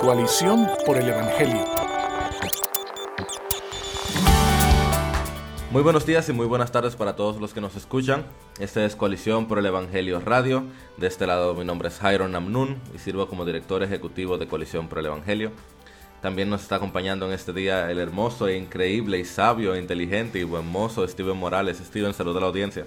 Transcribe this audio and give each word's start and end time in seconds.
Coalición 0.00 0.68
por 0.84 0.96
el 0.96 1.08
Evangelio. 1.08 1.64
Muy 5.70 5.82
buenos 5.82 6.04
días 6.04 6.28
y 6.28 6.32
muy 6.32 6.46
buenas 6.46 6.72
tardes 6.72 6.96
para 6.96 7.14
todos 7.14 7.40
los 7.40 7.54
que 7.54 7.60
nos 7.60 7.76
escuchan. 7.76 8.24
Este 8.58 8.84
es 8.84 8.96
Coalición 8.96 9.46
por 9.46 9.58
el 9.58 9.66
Evangelio 9.66 10.20
Radio. 10.20 10.64
De 10.96 11.06
este 11.06 11.26
lado 11.26 11.54
mi 11.54 11.64
nombre 11.64 11.88
es 11.88 11.98
Jairo 11.98 12.26
Namnun 12.26 12.80
y 12.94 12.98
sirvo 12.98 13.28
como 13.28 13.44
director 13.44 13.82
ejecutivo 13.82 14.36
de 14.36 14.48
Coalición 14.48 14.88
por 14.88 14.98
el 14.98 15.06
Evangelio. 15.06 15.52
También 16.20 16.50
nos 16.50 16.62
está 16.62 16.76
acompañando 16.76 17.26
en 17.26 17.32
este 17.32 17.52
día 17.52 17.90
el 17.90 17.98
hermoso 17.98 18.48
e 18.48 18.56
increíble 18.56 19.18
y 19.18 19.24
sabio 19.24 19.74
e 19.74 19.78
inteligente 19.78 20.40
y 20.40 20.44
buen 20.44 20.66
mozo 20.66 21.06
Steven 21.06 21.36
Morales. 21.36 21.78
Steven, 21.78 22.14
salud 22.14 22.36
a 22.36 22.40
la 22.40 22.46
audiencia. 22.46 22.86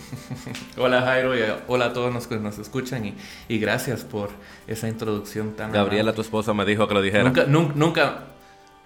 hola 0.76 1.02
Jairo 1.02 1.36
y 1.36 1.42
hola 1.66 1.86
a 1.86 1.92
todos 1.92 2.12
los 2.12 2.26
que 2.26 2.36
nos 2.36 2.58
escuchan 2.58 3.14
y, 3.48 3.58
gracias 3.58 4.04
por 4.04 4.30
esa 4.66 4.88
introducción 4.88 5.54
tan... 5.54 5.72
Gabriela, 5.72 6.12
tu 6.12 6.22
esposa, 6.22 6.54
me 6.54 6.64
dijo 6.64 6.88
que 6.88 6.94
lo 6.94 7.02
dijera. 7.02 7.24
Nunca, 7.24 7.44
nunca, 7.46 8.22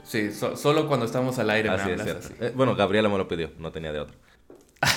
Sí, 0.06 0.30
solo 0.32 0.87
cuando 0.87 1.05
estamos 1.05 1.38
al 1.41 1.51
aire. 1.51 1.69
Así 1.69 1.91
es, 1.91 2.32
eh, 2.41 2.52
bueno, 2.55 2.77
Gabriela 2.77 3.09
me 3.09 3.19
lo 3.19 3.27
pidió, 3.27 3.51
no 3.59 3.73
tenía 3.73 3.92
de 3.92 3.98
otro. 3.98 4.16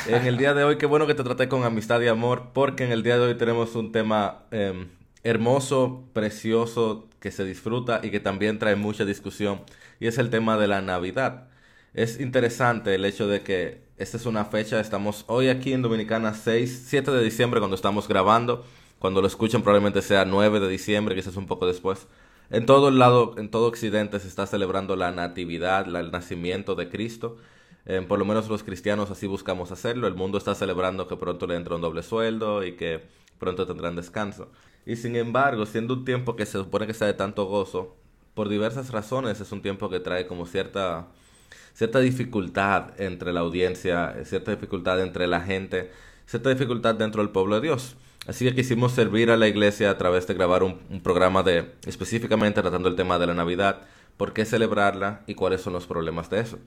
en 0.08 0.28
el 0.28 0.38
día 0.38 0.54
de 0.54 0.64
hoy, 0.64 0.78
qué 0.78 0.86
bueno 0.86 1.08
que 1.08 1.16
te 1.16 1.24
traté 1.24 1.50
con 1.50 1.64
amistad 1.64 2.00
y 2.02 2.08
amor, 2.08 2.52
porque 2.54 2.84
en 2.84 2.92
el 2.92 3.02
día 3.02 3.18
de 3.18 3.26
hoy 3.26 3.36
tenemos 3.36 3.76
un 3.76 3.92
tema 3.92 4.44
em, 4.52 4.90
hermoso, 5.24 6.04
precioso, 6.14 7.08
que 7.20 7.32
se 7.32 7.44
disfruta 7.44 8.02
y 8.04 8.12
que 8.12 8.20
también 8.20 8.60
trae 8.60 8.76
mucha 8.76 9.04
discusión, 9.04 9.62
y 10.00 10.06
es 10.06 10.20
el 10.20 10.30
tema 10.30 10.58
de 10.58 10.68
la 10.68 10.82
Navidad. 10.82 11.48
Es 11.96 12.20
interesante 12.20 12.94
el 12.94 13.04
hecho 13.04 13.28
de 13.28 13.42
que 13.42 13.89
esta 14.00 14.16
es 14.16 14.26
una 14.26 14.46
fecha, 14.46 14.80
estamos 14.80 15.26
hoy 15.28 15.50
aquí 15.50 15.74
en 15.74 15.82
Dominicana 15.82 16.34
6, 16.34 16.86
7 16.88 17.12
de 17.12 17.22
diciembre 17.22 17.60
cuando 17.60 17.76
estamos 17.76 18.08
grabando, 18.08 18.64
cuando 18.98 19.20
lo 19.20 19.28
escuchen 19.28 19.62
probablemente 19.62 20.02
sea 20.02 20.24
9 20.24 20.62
de 20.62 20.70
diciembre, 20.70 21.16
quizás 21.16 21.36
un 21.36 21.48
poco 21.48 21.68
después. 21.68 22.08
En 22.50 22.66
todo 22.66 22.88
el 22.88 22.98
lado, 22.98 23.36
en 23.38 23.52
todo 23.52 23.68
Occidente 23.68 24.20
se 24.22 24.30
está 24.30 24.48
celebrando 24.48 24.96
la 24.96 25.12
natividad, 25.12 25.94
el 25.94 26.12
nacimiento 26.12 26.76
de 26.76 26.90
Cristo. 26.90 27.38
por 28.08 28.20
lo 28.20 28.26
menos 28.26 28.48
los 28.48 28.64
cristianos 28.64 29.12
así 29.12 29.28
buscamos 29.28 29.72
hacerlo. 29.72 30.08
El 30.08 30.16
mundo 30.16 30.38
está 30.38 30.56
celebrando 30.56 31.08
que 31.08 31.18
pronto 31.18 31.46
le 31.46 31.56
entra 31.56 31.76
un 31.76 31.82
doble 31.82 32.02
sueldo 32.02 32.64
y 32.64 32.78
que 32.78 33.04
pronto 33.38 33.68
tendrán 33.68 33.98
descanso. 33.98 34.50
Y 34.86 34.96
sin 34.96 35.16
embargo, 35.18 35.66
siendo 35.66 35.94
un 35.94 36.06
tiempo 36.06 36.36
que 36.38 36.46
se 36.46 36.54
supone 36.54 36.88
que 36.88 36.94
sea 36.94 37.08
de 37.08 37.14
tanto 37.16 37.46
gozo, 37.46 37.98
por 38.34 38.48
diversas 38.48 38.92
razones 38.92 39.42
es 39.42 39.52
un 39.52 39.62
tiempo 39.62 39.90
que 39.90 40.00
trae 40.00 40.26
como 40.26 40.46
cierta, 40.46 41.10
cierta 41.80 42.02
dificultad 42.02 43.00
entre 43.00 43.32
la 43.32 43.40
audiencia, 43.40 44.14
cierta 44.26 44.52
dificultad 44.52 45.02
entre 45.02 45.28
la 45.28 45.40
gente, 45.40 45.90
cierta 46.26 46.50
dificultad 46.50 46.96
dentro 46.96 47.22
del 47.24 47.32
pueblo 47.32 47.56
de 47.56 47.62
Dios. 47.62 47.96
Así 48.28 48.44
que 48.44 48.54
quisimos 48.54 48.92
servir 48.92 49.32
a 49.32 49.38
la 49.38 49.48
iglesia 49.48 49.90
a 49.90 49.98
través 49.98 50.28
de 50.28 50.34
grabar 50.34 50.62
un, 50.62 50.78
programa 51.02 51.42
de 51.42 51.72
específicamente 51.88 52.62
tratando 52.62 52.90
el 52.90 52.98
tema 52.98 53.18
de 53.18 53.28
la 53.28 53.34
Navidad, 53.34 53.84
por 54.18 54.34
qué 54.34 54.44
celebrarla 54.44 55.22
y 55.26 55.36
cuáles 55.36 55.62
son 55.62 55.72
los 55.72 55.88
problemas 55.88 56.30
de 56.30 56.42
eso. 56.42 56.60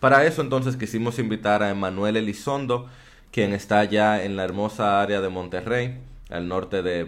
Para 0.00 0.24
eso 0.24 0.42
entonces 0.42 0.74
quisimos 0.74 1.20
invitar 1.20 1.62
a 1.62 1.70
Emanuel 1.70 2.16
Elizondo, 2.16 2.88
quien 3.30 3.52
está 3.52 3.84
ya 3.84 4.24
en 4.24 4.34
la 4.34 4.42
hermosa 4.42 5.00
área 5.00 5.20
de 5.20 5.28
Monterrey, 5.28 6.00
al 6.28 6.48
norte 6.48 6.82
de, 6.82 7.06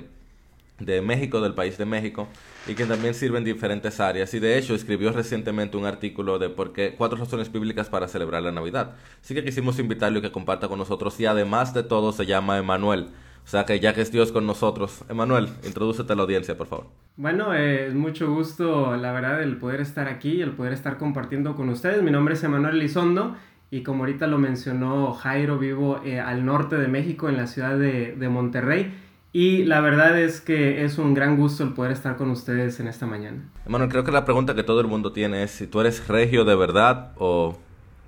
de 0.78 1.00
México, 1.02 1.40
del 1.40 1.54
país 1.54 1.78
de 1.78 1.84
México, 1.84 2.28
y 2.66 2.74
quien 2.74 2.88
también 2.88 3.14
sirve 3.14 3.38
en 3.38 3.44
diferentes 3.44 4.00
áreas. 4.00 4.32
Y 4.34 4.40
de 4.40 4.58
hecho 4.58 4.74
escribió 4.74 5.12
recientemente 5.12 5.76
un 5.76 5.86
artículo 5.86 6.38
de 6.38 6.48
por 6.48 6.72
qué, 6.72 6.94
cuatro 6.96 7.18
razones 7.18 7.50
bíblicas 7.50 7.88
para 7.88 8.08
celebrar 8.08 8.42
la 8.42 8.52
Navidad. 8.52 8.94
Así 9.22 9.34
que 9.34 9.44
quisimos 9.44 9.78
invitarlo 9.78 10.18
y 10.18 10.22
que 10.22 10.32
comparta 10.32 10.68
con 10.68 10.78
nosotros. 10.78 11.18
Y 11.20 11.26
además 11.26 11.74
de 11.74 11.82
todo 11.82 12.12
se 12.12 12.26
llama 12.26 12.58
Emanuel. 12.58 13.08
O 13.44 13.48
sea 13.48 13.64
que 13.64 13.80
ya 13.80 13.92
que 13.92 14.02
es 14.02 14.12
Dios 14.12 14.30
con 14.30 14.46
nosotros. 14.46 15.04
Emanuel, 15.08 15.48
introdúcete 15.64 16.12
a 16.12 16.16
la 16.16 16.22
audiencia, 16.22 16.56
por 16.56 16.68
favor. 16.68 16.86
Bueno, 17.16 17.52
eh, 17.54 17.88
es 17.88 17.94
mucho 17.94 18.32
gusto, 18.32 18.96
la 18.96 19.12
verdad, 19.12 19.42
el 19.42 19.56
poder 19.56 19.80
estar 19.80 20.08
aquí, 20.08 20.40
el 20.40 20.52
poder 20.52 20.72
estar 20.72 20.96
compartiendo 20.96 21.54
con 21.56 21.68
ustedes. 21.68 22.02
Mi 22.02 22.10
nombre 22.10 22.34
es 22.34 22.44
Emanuel 22.44 22.78
Lizondo 22.78 23.36
y 23.70 23.82
como 23.82 24.04
ahorita 24.04 24.26
lo 24.26 24.38
mencionó 24.38 25.12
Jairo, 25.12 25.58
vivo 25.58 26.00
eh, 26.04 26.20
al 26.20 26.44
norte 26.44 26.76
de 26.76 26.88
México, 26.88 27.28
en 27.28 27.36
la 27.36 27.46
ciudad 27.46 27.76
de, 27.76 28.14
de 28.14 28.28
Monterrey. 28.28 28.92
Y 29.32 29.64
la 29.64 29.80
verdad 29.80 30.18
es 30.18 30.40
que 30.40 30.84
es 30.84 30.98
un 30.98 31.14
gran 31.14 31.36
gusto 31.36 31.64
el 31.64 31.72
poder 31.72 31.92
estar 31.92 32.16
con 32.16 32.30
ustedes 32.30 32.78
en 32.80 32.88
esta 32.88 33.06
mañana. 33.06 33.48
Emanuel, 33.66 33.90
creo 33.90 34.04
que 34.04 34.12
la 34.12 34.24
pregunta 34.24 34.54
que 34.54 34.62
todo 34.62 34.80
el 34.80 34.86
mundo 34.86 35.12
tiene 35.12 35.42
es 35.42 35.52
si 35.52 35.66
tú 35.66 35.80
eres 35.80 36.06
regio 36.06 36.44
de 36.44 36.54
verdad 36.54 37.12
o 37.16 37.58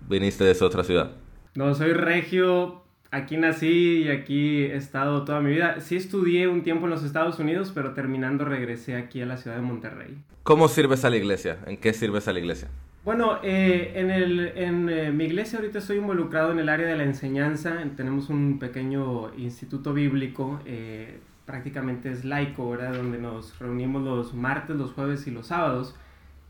viniste 0.08 0.44
de 0.44 0.50
esa 0.50 0.66
otra 0.66 0.84
ciudad. 0.84 1.12
No, 1.54 1.74
soy 1.74 1.92
regio 1.92 2.84
aquí 3.14 3.36
nací 3.36 4.02
y 4.02 4.08
aquí 4.08 4.64
he 4.64 4.76
estado 4.76 5.24
toda 5.24 5.40
mi 5.40 5.52
vida. 5.52 5.80
Sí 5.80 5.96
estudié 5.96 6.48
un 6.48 6.62
tiempo 6.62 6.86
en 6.86 6.90
los 6.90 7.04
Estados 7.04 7.38
Unidos, 7.38 7.72
pero 7.74 7.94
terminando 7.94 8.44
regresé 8.44 8.96
aquí 8.96 9.22
a 9.22 9.26
la 9.26 9.36
ciudad 9.36 9.56
de 9.56 9.62
Monterrey. 9.62 10.18
¿Cómo 10.42 10.68
sirves 10.68 11.04
a 11.04 11.10
la 11.10 11.16
iglesia? 11.16 11.58
¿En 11.66 11.76
qué 11.76 11.92
sirves 11.92 12.28
a 12.28 12.32
la 12.32 12.40
iglesia? 12.40 12.68
Bueno, 13.04 13.38
eh, 13.42 13.92
en, 13.96 14.10
el, 14.10 14.40
en 14.56 14.88
eh, 14.88 15.12
mi 15.12 15.24
iglesia 15.24 15.58
ahorita 15.58 15.78
estoy 15.78 15.98
involucrado 15.98 16.52
en 16.52 16.58
el 16.58 16.68
área 16.68 16.86
de 16.86 16.96
la 16.96 17.04
enseñanza. 17.04 17.76
Tenemos 17.96 18.30
un 18.30 18.58
pequeño 18.58 19.34
instituto 19.36 19.92
bíblico, 19.92 20.60
eh, 20.64 21.20
prácticamente 21.44 22.10
es 22.10 22.24
laico, 22.24 22.70
¿verdad? 22.70 22.94
Donde 22.94 23.18
nos 23.18 23.58
reunimos 23.58 24.02
los 24.02 24.34
martes, 24.34 24.76
los 24.76 24.92
jueves 24.92 25.26
y 25.26 25.30
los 25.30 25.48
sábados. 25.48 25.94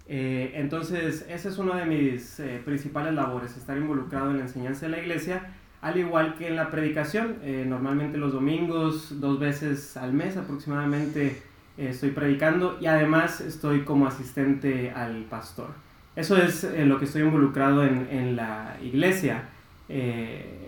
entonces, 0.07 1.27
esa 1.29 1.49
es 1.49 1.59
una 1.59 1.77
de 1.77 1.87
mis 1.87 2.41
principales 2.65 3.15
labores, 3.15 3.57
estar 3.57 3.77
involucrado 3.77 4.31
en 4.31 4.37
la 4.39 4.43
enseñanza 4.45 4.87
de 4.87 4.93
la 4.93 4.99
iglesia 4.99 5.55
al 5.85 5.99
igual 5.99 6.35
que 6.37 6.49
en 6.49 6.57
la 6.57 6.71
predicación. 6.71 7.37
Eh, 7.43 7.67
normalmente 7.69 8.17
los 8.17 8.33
domingos, 8.33 9.21
dos 9.21 9.39
veces 9.39 9.99
al 9.99 10.15
mes 10.15 10.39
aproximadamente, 10.39 11.43
eh, 11.77 11.89
estoy 11.91 12.11
predicando 12.11 12.79
y 12.81 12.87
además 12.87 13.43
estoy 13.43 13.83
como 13.85 14.07
asistente 14.07 14.91
al 14.93 15.25
pastor. 15.25 15.69
Eso 16.17 16.37
es 16.37 16.65
eh, 16.65 16.85
lo 16.85 16.99
que 16.99 17.07
estoy 17.07 17.23
involucrado 17.23 17.85
en, 17.85 18.09
en 18.11 18.37
la 18.37 18.77
iglesia. 18.83 19.49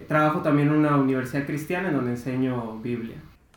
trabajo 0.09 0.41
también 0.41 0.69
en 0.69 0.75
una 0.75 0.97
universidad 0.97 1.47
cristiana 1.47 1.89
en 1.89 1.95
donde 1.95 2.13
enseño 2.13 2.79
Biblia. 2.79 3.17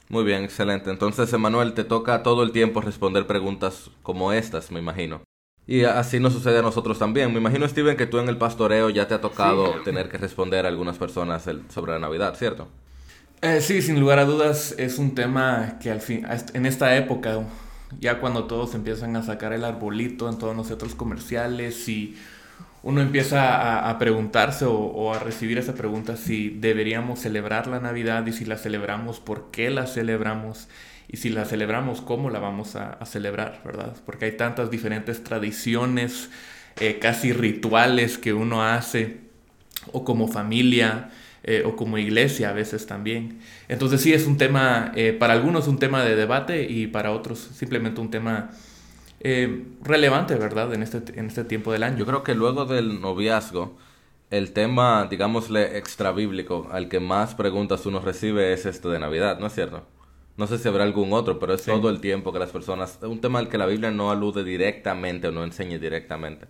Muy 0.10 0.24
bien, 0.24 0.44
excelente. 0.44 0.90
Entonces, 0.90 1.32
Emanuel, 1.34 1.74
te 1.74 1.84
toca 1.84 2.24
todo 2.24 2.42
el 2.42 2.52
tiempo 2.52 2.82
responder 2.82 3.28
preguntas 3.28 3.92
como 4.02 4.34
estas, 4.34 4.72
me 4.72 4.80
imagino. 4.80 5.22
Y 5.68 5.84
así 5.84 6.20
nos 6.20 6.34
sucede 6.34 6.58
a 6.58 6.62
nosotros 6.64 6.98
también. 6.98 7.32
Me 7.32 7.38
imagino, 7.38 7.68
Steven, 7.68 7.96
que 7.96 8.08
tú 8.08 8.18
en 8.18 8.28
el 8.28 8.38
pastoreo 8.38 8.90
ya 8.90 9.08
te 9.08 9.14
ha 9.14 9.22
tocado 9.22 9.82
tener 9.84 10.10
que 10.10 10.18
responder 10.18 10.66
a 10.66 10.70
algunas 10.70 10.98
personas 10.98 11.48
sobre 11.70 11.92
la 11.92 12.00
Navidad, 12.00 12.36
¿cierto? 12.36 12.68
Eh, 13.42 13.62
sí, 13.62 13.84
sin 13.84 14.00
lugar 14.00 14.18
a 14.18 14.26
dudas 14.26 14.74
es 14.80 14.98
un 14.98 15.14
tema 15.14 15.78
que 15.80 15.92
al 15.92 16.02
fin, 16.02 16.26
en 16.54 16.66
esta 16.66 16.98
época, 16.98 17.44
ya 18.00 18.20
cuando 18.20 18.46
todos 18.46 18.76
empiezan 18.76 19.16
a 19.16 19.24
sacar 19.24 19.54
el 19.54 19.64
arbolito 19.64 20.30
en 20.30 20.38
todos 20.38 20.56
los 20.56 20.68
centros 20.68 20.96
comerciales 20.96 21.88
y 21.90 22.16
uno 22.82 23.02
empieza 23.02 23.90
a, 23.90 24.00
preguntarse 24.00 24.66
o, 24.66 25.14
a 25.14 25.20
recibir 25.20 25.58
esa 25.58 25.74
pregunta 25.74 26.16
si 26.16 26.50
deberíamos 26.50 27.20
celebrar 27.20 27.68
la 27.68 27.80
Navidad 27.80 28.26
y 28.26 28.32
si 28.32 28.46
la 28.46 28.58
celebramos, 28.58 29.20
por 29.20 29.52
qué 29.52 29.70
la 29.70 29.86
celebramos 29.86 30.70
y 31.10 31.18
si 31.18 31.30
la 31.30 31.44
celebramos, 31.44 32.02
¿cómo 32.02 32.30
la 32.30 32.40
vamos 32.40 32.76
a, 32.76 33.04
celebrar, 33.06 33.62
verdad? 33.66 33.96
Porque 34.06 34.26
hay 34.26 34.38
tantas 34.38 34.72
diferentes 34.72 35.24
tradiciones, 35.24 36.30
eh, 36.80 37.00
casi 37.00 37.34
rituales 37.34 38.18
que 38.18 38.32
uno 38.32 38.64
hace, 38.64 39.22
o 39.92 40.06
como 40.06 40.28
familia, 40.28 41.10
eh, 41.50 41.64
o 41.66 41.76
como 41.76 41.98
iglesia 41.98 42.52
a 42.52 42.54
veces 42.54 42.86
también. 42.86 43.40
Entonces 43.68 44.02
sí 44.02 44.14
es 44.14 44.28
un 44.28 44.38
tema, 44.38 44.92
eh, 44.96 45.14
para 45.14 45.34
algunos 45.34 45.68
un 45.68 45.80
tema 45.80 46.04
de 46.04 46.16
debate 46.16 46.64
y 46.70 46.88
para 46.88 47.12
otros 47.12 47.40
simplemente 47.40 48.00
un 48.02 48.12
tema 48.12 48.52
relevante, 49.84 50.36
¿verdad? 50.36 50.74
En 50.74 50.82
este, 50.82 51.20
en 51.20 51.26
este 51.28 51.44
tiempo 51.44 51.74
del 51.74 51.84
año. 51.84 51.98
Yo 51.98 52.06
creo 52.06 52.24
que 52.24 52.36
luego 52.36 52.64
del 52.66 53.02
noviazgo, 53.02 53.78
el 54.30 54.54
tema, 54.54 55.08
digámosle, 55.10 55.78
extra 55.78 56.12
bíblico 56.12 56.70
al 56.72 56.88
que 56.88 57.00
más 57.00 57.36
preguntas 57.36 57.86
uno 57.86 58.00
recibe 58.00 58.54
es 58.54 58.66
este 58.66 58.88
de 58.88 59.00
Navidad, 59.00 59.40
¿no 59.40 59.48
es 59.48 59.54
cierto? 59.54 59.88
No 60.38 60.48
sé 60.48 60.58
si 60.58 60.68
habrá 60.70 60.84
algún 60.86 61.12
otro, 61.12 61.40
pero 61.40 61.54
es 61.54 61.64
todo 61.64 61.90
el 61.90 62.00
tiempo 62.00 62.32
que 62.32 62.40
las 62.40 62.52
personas... 62.52 63.00
Un 63.02 63.20
tema 63.20 63.40
al 63.40 63.50
que 63.50 63.58
la 63.58 63.66
Biblia 63.66 63.92
no 63.92 64.10
alude 64.10 64.46
directamente 64.46 65.28
o 65.28 65.32
no 65.32 65.44
enseña 65.44 65.78
directamente. 65.80 66.48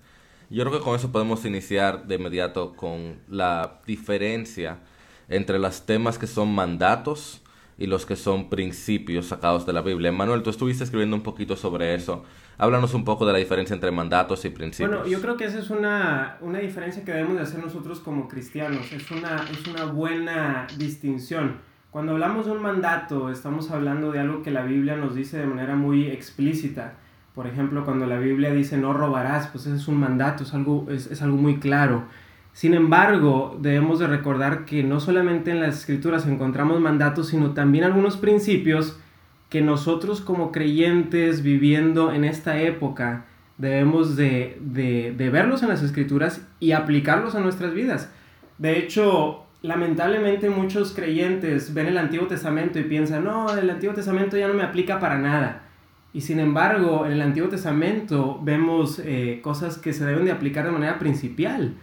Yo 0.49 0.63
creo 0.63 0.79
que 0.79 0.83
con 0.83 0.95
eso 0.95 1.11
podemos 1.11 1.45
iniciar 1.45 2.07
de 2.07 2.15
inmediato 2.15 2.73
con 2.75 3.19
la 3.27 3.79
diferencia 3.85 4.79
entre 5.27 5.59
los 5.59 5.85
temas 5.85 6.17
que 6.17 6.25
son 6.25 6.53
mandatos 6.53 7.43
y 7.77 7.85
los 7.85 8.05
que 8.05 8.15
son 8.15 8.49
principios 8.49 9.27
sacados 9.27 9.65
de 9.65 9.73
la 9.73 9.81
Biblia. 9.81 10.11
Manuel, 10.11 10.41
tú 10.41 10.49
estuviste 10.49 10.83
escribiendo 10.83 11.15
un 11.15 11.23
poquito 11.23 11.55
sobre 11.55 11.93
eso. 11.93 12.25
Háblanos 12.57 12.93
un 12.93 13.05
poco 13.05 13.25
de 13.25 13.31
la 13.31 13.39
diferencia 13.39 13.73
entre 13.73 13.91
mandatos 13.91 14.43
y 14.43 14.49
principios. 14.49 14.89
Bueno, 14.89 15.07
yo 15.07 15.21
creo 15.21 15.37
que 15.37 15.45
esa 15.45 15.59
es 15.59 15.69
una, 15.69 16.37
una 16.41 16.59
diferencia 16.59 17.05
que 17.05 17.13
debemos 17.13 17.37
de 17.37 17.43
hacer 17.43 17.63
nosotros 17.63 17.99
como 17.99 18.27
cristianos. 18.27 18.91
Es 18.91 19.09
una, 19.11 19.45
es 19.49 19.65
una 19.67 19.85
buena 19.85 20.67
distinción. 20.77 21.61
Cuando 21.89 22.11
hablamos 22.13 22.47
de 22.47 22.51
un 22.51 22.61
mandato, 22.61 23.31
estamos 23.31 23.71
hablando 23.71 24.11
de 24.11 24.19
algo 24.19 24.43
que 24.43 24.51
la 24.51 24.63
Biblia 24.63 24.95
nos 24.95 25.15
dice 25.15 25.37
de 25.37 25.45
manera 25.45 25.75
muy 25.75 26.07
explícita. 26.07 26.95
Por 27.39 27.47
ejemplo, 27.47 27.85
cuando 27.85 28.05
la 28.05 28.19
Biblia 28.19 28.51
dice 28.51 28.75
no 28.75 28.91
robarás, 28.91 29.47
pues 29.47 29.65
ese 29.65 29.77
es 29.77 29.87
un 29.87 29.97
mandato, 29.97 30.43
es 30.43 30.53
algo, 30.53 30.87
es, 30.89 31.21
algo 31.21 31.37
muy 31.37 31.57
claro. 31.57 32.03
Sin 32.51 32.73
embargo, 32.73 33.57
debemos 33.61 33.99
de 33.99 34.07
recordar 34.07 34.65
que 34.65 34.83
no 34.83 34.99
solamente 34.99 35.51
en 35.51 35.61
las 35.61 35.77
escrituras 35.77 36.27
encontramos 36.27 36.81
mandatos, 36.81 37.29
sino 37.29 37.51
también 37.51 37.85
algunos 37.85 38.17
principios 38.17 38.99
que 39.47 39.61
nosotros 39.61 40.19
como 40.19 40.51
creyentes 40.51 41.41
viviendo 41.41 42.11
en 42.11 42.25
esta 42.25 42.59
época 42.59 43.23
debemos 43.57 44.17
de, 44.17 44.57
de, 44.59 45.29
verlos 45.29 45.63
en 45.63 45.69
las 45.69 45.81
escrituras 45.81 46.45
y 46.59 46.73
aplicarlos 46.73 47.35
a 47.35 47.39
nuestras 47.39 47.73
vidas. 47.73 48.11
De 48.57 48.77
hecho, 48.77 49.45
lamentablemente 49.61 50.49
muchos 50.49 50.91
creyentes 50.91 51.73
ven 51.73 51.87
el 51.87 51.99
Antiguo 51.99 52.27
Testamento 52.27 52.79
y 52.79 52.83
piensan, 52.83 53.23
no, 53.23 53.57
el 53.57 53.69
Antiguo 53.69 53.95
Testamento 53.95 54.35
ya 54.35 54.49
no 54.49 54.55
me 54.55 54.63
aplica 54.63 54.99
para 54.99 55.17
nada. 55.17 55.68
Y 56.13 56.21
sin 56.21 56.39
embargo, 56.39 57.05
en 57.05 57.11
el 57.11 57.21
Antiguo 57.21 57.49
Testamento 57.49 58.39
vemos 58.43 58.99
eh, 59.03 59.39
cosas 59.43 59.77
que 59.77 59.93
se 59.93 60.05
deben 60.05 60.25
de 60.25 60.31
aplicar 60.31 60.65
de 60.65 60.71
manera 60.71 60.97
principal. 60.97 61.75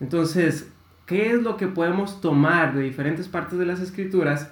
Entonces, 0.00 0.72
¿qué 1.06 1.32
es 1.32 1.42
lo 1.42 1.56
que 1.56 1.66
podemos 1.66 2.20
tomar 2.20 2.74
de 2.74 2.82
diferentes 2.82 3.28
partes 3.28 3.58
de 3.58 3.66
las 3.66 3.80
escrituras 3.80 4.50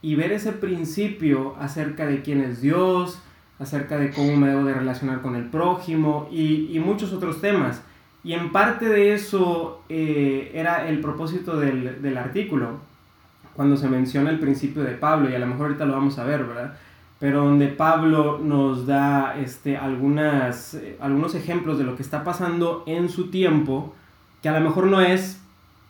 y 0.00 0.14
ver 0.14 0.30
ese 0.30 0.52
principio 0.52 1.56
acerca 1.58 2.06
de 2.06 2.22
quién 2.22 2.40
es 2.40 2.60
Dios, 2.60 3.20
acerca 3.58 3.98
de 3.98 4.10
cómo 4.10 4.36
me 4.36 4.48
debo 4.48 4.64
de 4.64 4.74
relacionar 4.74 5.22
con 5.22 5.34
el 5.34 5.46
prójimo 5.46 6.28
y, 6.30 6.78
muchos 6.78 7.12
otros 7.12 7.40
temas. 7.40 7.82
Y 8.22 8.34
en 8.34 8.52
parte 8.52 8.88
de 8.88 9.14
eso 9.14 9.82
eh, 9.88 10.52
era 10.54 10.88
el 10.88 11.00
propósito 11.00 11.58
del, 11.58 12.00
del, 12.00 12.16
artículo, 12.16 12.78
cuando 13.54 13.76
se 13.76 13.88
menciona 13.88 14.30
el 14.30 14.38
principio 14.38 14.82
de 14.82 14.94
Pablo, 14.94 15.28
y 15.30 15.34
a 15.34 15.38
lo 15.40 15.46
mejor 15.46 15.66
ahorita 15.66 15.84
lo 15.84 15.94
vamos 15.94 16.18
a 16.18 16.24
ver, 16.24 16.44
¿verdad? 16.44 16.76
Pero 17.20 17.44
donde 17.44 17.66
Pablo 17.66 18.38
nos 18.38 18.86
da 18.86 19.36
este, 19.38 19.76
algunas, 19.76 20.74
eh, 20.74 20.96
algunos 21.00 21.34
ejemplos 21.34 21.76
de 21.78 21.84
lo 21.84 21.96
que 21.96 22.02
está 22.02 22.22
pasando 22.22 22.84
en 22.86 23.08
su 23.08 23.28
tiempo, 23.28 23.92
que 24.40 24.48
a 24.48 24.58
lo 24.58 24.64
mejor 24.64 24.86
no 24.86 25.00
es, 25.00 25.40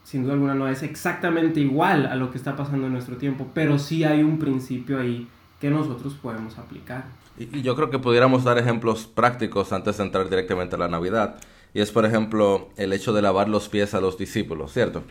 sin 0.04 0.22
duda 0.22 0.32
alguna, 0.32 0.54
no 0.54 0.68
es 0.68 0.82
exactamente 0.82 1.60
igual 1.60 2.06
a 2.06 2.14
lo 2.14 2.30
que 2.30 2.38
está 2.38 2.56
pasando 2.56 2.86
en 2.86 2.94
nuestro 2.94 3.18
tiempo, 3.18 3.46
pero 3.52 3.78
sí 3.78 4.04
hay 4.04 4.22
un 4.22 4.38
principio 4.38 4.98
ahí 4.98 5.28
que 5.60 5.68
nosotros 5.68 6.14
podemos 6.14 6.56
aplicar. 6.56 7.04
Y, 7.36 7.60
yo 7.60 7.76
creo 7.76 7.90
que 7.90 7.98
pudiéramos 7.98 8.44
dar 8.44 8.56
ejemplos 8.56 9.06
prácticos 9.06 9.72
antes 9.74 9.98
de 9.98 10.04
entrar 10.04 10.30
directamente 10.30 10.76
a 10.76 10.78
la 10.78 10.88
Navidad. 10.88 11.36
Y 11.74 11.80
es, 11.80 11.92
por 11.92 12.06
ejemplo, 12.06 12.70
el 12.78 12.94
hecho 12.94 13.12
de 13.12 13.20
lavar 13.20 13.50
los 13.50 13.68
pies 13.68 13.92
a 13.92 14.00
los 14.00 14.16
discípulos, 14.16 14.72
¿cierto? 14.72 15.02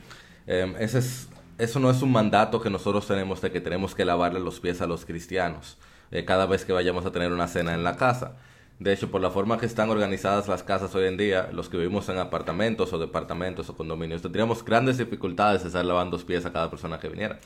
Em, 0.48 0.74
ese 0.80 0.98
es, 0.98 1.30
eso 1.60 1.80
no 1.80 1.92
es 1.92 2.02
un 2.02 2.12
mandato 2.12 2.60
que 2.60 2.72
nosotros 2.72 3.06
tenemos 3.06 3.40
de 3.42 3.52
que 3.52 3.62
tenemos 3.62 3.94
que 3.94 4.04
lavarle 4.04 4.40
los 4.40 4.60
pies 4.60 4.81
a 4.81 4.88
los 4.88 5.06
cristianos 5.06 5.78
eh, 6.12 6.25
cada 6.25 6.45
vez 6.45 6.65
que 6.65 6.74
vayamos 6.74 7.06
a 7.06 7.12
tener 7.12 7.31
una 7.31 7.48
cena 7.48 7.74
en 7.74 7.83
la 7.83 7.95
casa. 7.95 8.36
De 8.80 8.94
hecho, 8.94 9.09
por 9.09 9.21
la 9.21 9.31
forma 9.31 9.57
que 9.57 9.65
están 9.65 9.89
organizadas 9.89 10.48
las 10.48 10.62
casas 10.62 10.94
hoy 10.94 11.07
en 11.07 11.18
día, 11.18 11.50
los 11.51 11.68
que 11.68 11.77
vivimos 11.77 12.09
en 12.09 12.19
apartamentos 12.19 12.94
o 12.94 13.00
departamentos 13.00 13.69
o 13.69 13.75
condominios, 13.75 14.21
tendríamos 14.21 14.63
grandes 14.63 15.00
dificultades 15.00 15.63
de 15.63 15.69
estar 15.69 15.83
lavando 15.83 16.18
los 16.18 16.25
pies 16.25 16.45
a 16.45 16.54
cada 16.54 16.69
persona 16.69 17.00
que 17.00 17.09
viniera. 17.09 17.39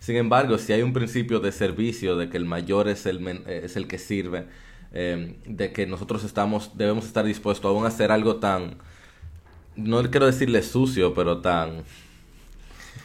Sin 0.00 0.16
embargo, 0.16 0.58
si 0.58 0.72
hay 0.72 0.82
un 0.82 0.92
principio 0.92 1.38
de 1.38 1.52
servicio, 1.52 2.16
de 2.16 2.28
que 2.28 2.36
el 2.36 2.44
mayor 2.44 2.88
es 2.88 3.06
el, 3.06 3.24
eh, 3.28 3.60
es 3.62 3.76
el 3.76 3.86
que 3.86 3.98
sirve, 3.98 4.46
eh, 4.92 5.36
de 5.46 5.72
que 5.72 5.86
nosotros 5.86 6.24
estamos, 6.24 6.76
debemos 6.76 7.04
estar 7.04 7.24
dispuestos 7.24 7.84
a 7.84 7.86
hacer 7.86 8.10
algo 8.10 8.36
tan, 8.36 8.78
no 9.76 10.02
quiero 10.10 10.26
decirle 10.26 10.62
sucio, 10.62 11.14
pero 11.14 11.40
tan, 11.40 11.84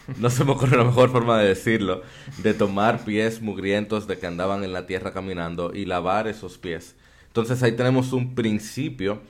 no 0.18 0.30
se 0.30 0.44
me 0.44 0.52
ocurre 0.52 0.76
la 0.76 0.84
mejor 0.84 1.10
forma 1.10 1.38
de 1.38 1.48
decirlo, 1.48 2.02
de 2.42 2.54
tomar 2.54 3.04
pies 3.04 3.42
mugrientos 3.42 4.06
de 4.06 4.18
que 4.18 4.26
andaban 4.26 4.64
en 4.64 4.72
la 4.72 4.86
tierra 4.86 5.12
caminando 5.12 5.74
y 5.74 5.84
lavar 5.84 6.26
esos 6.28 6.58
pies. 6.58 6.96
Entonces 7.26 7.62
ahí 7.62 7.72
tenemos 7.72 8.12
un 8.12 8.34
principio 8.34 9.20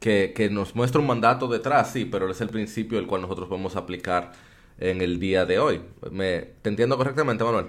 que, 0.00 0.32
que 0.34 0.48
nos 0.48 0.74
muestra 0.74 1.00
un 1.00 1.06
mandato 1.06 1.48
detrás, 1.48 1.92
sí, 1.92 2.04
pero 2.04 2.30
es 2.30 2.40
el 2.40 2.48
principio 2.48 2.98
el 2.98 3.06
cual 3.06 3.22
nosotros 3.22 3.48
podemos 3.48 3.76
aplicar 3.76 4.32
en 4.78 5.00
el 5.00 5.18
día 5.18 5.44
de 5.44 5.58
hoy. 5.58 5.80
¿Me, 6.10 6.40
¿Te 6.62 6.70
entiendo 6.70 6.96
correctamente, 6.96 7.44
Manuel? 7.44 7.66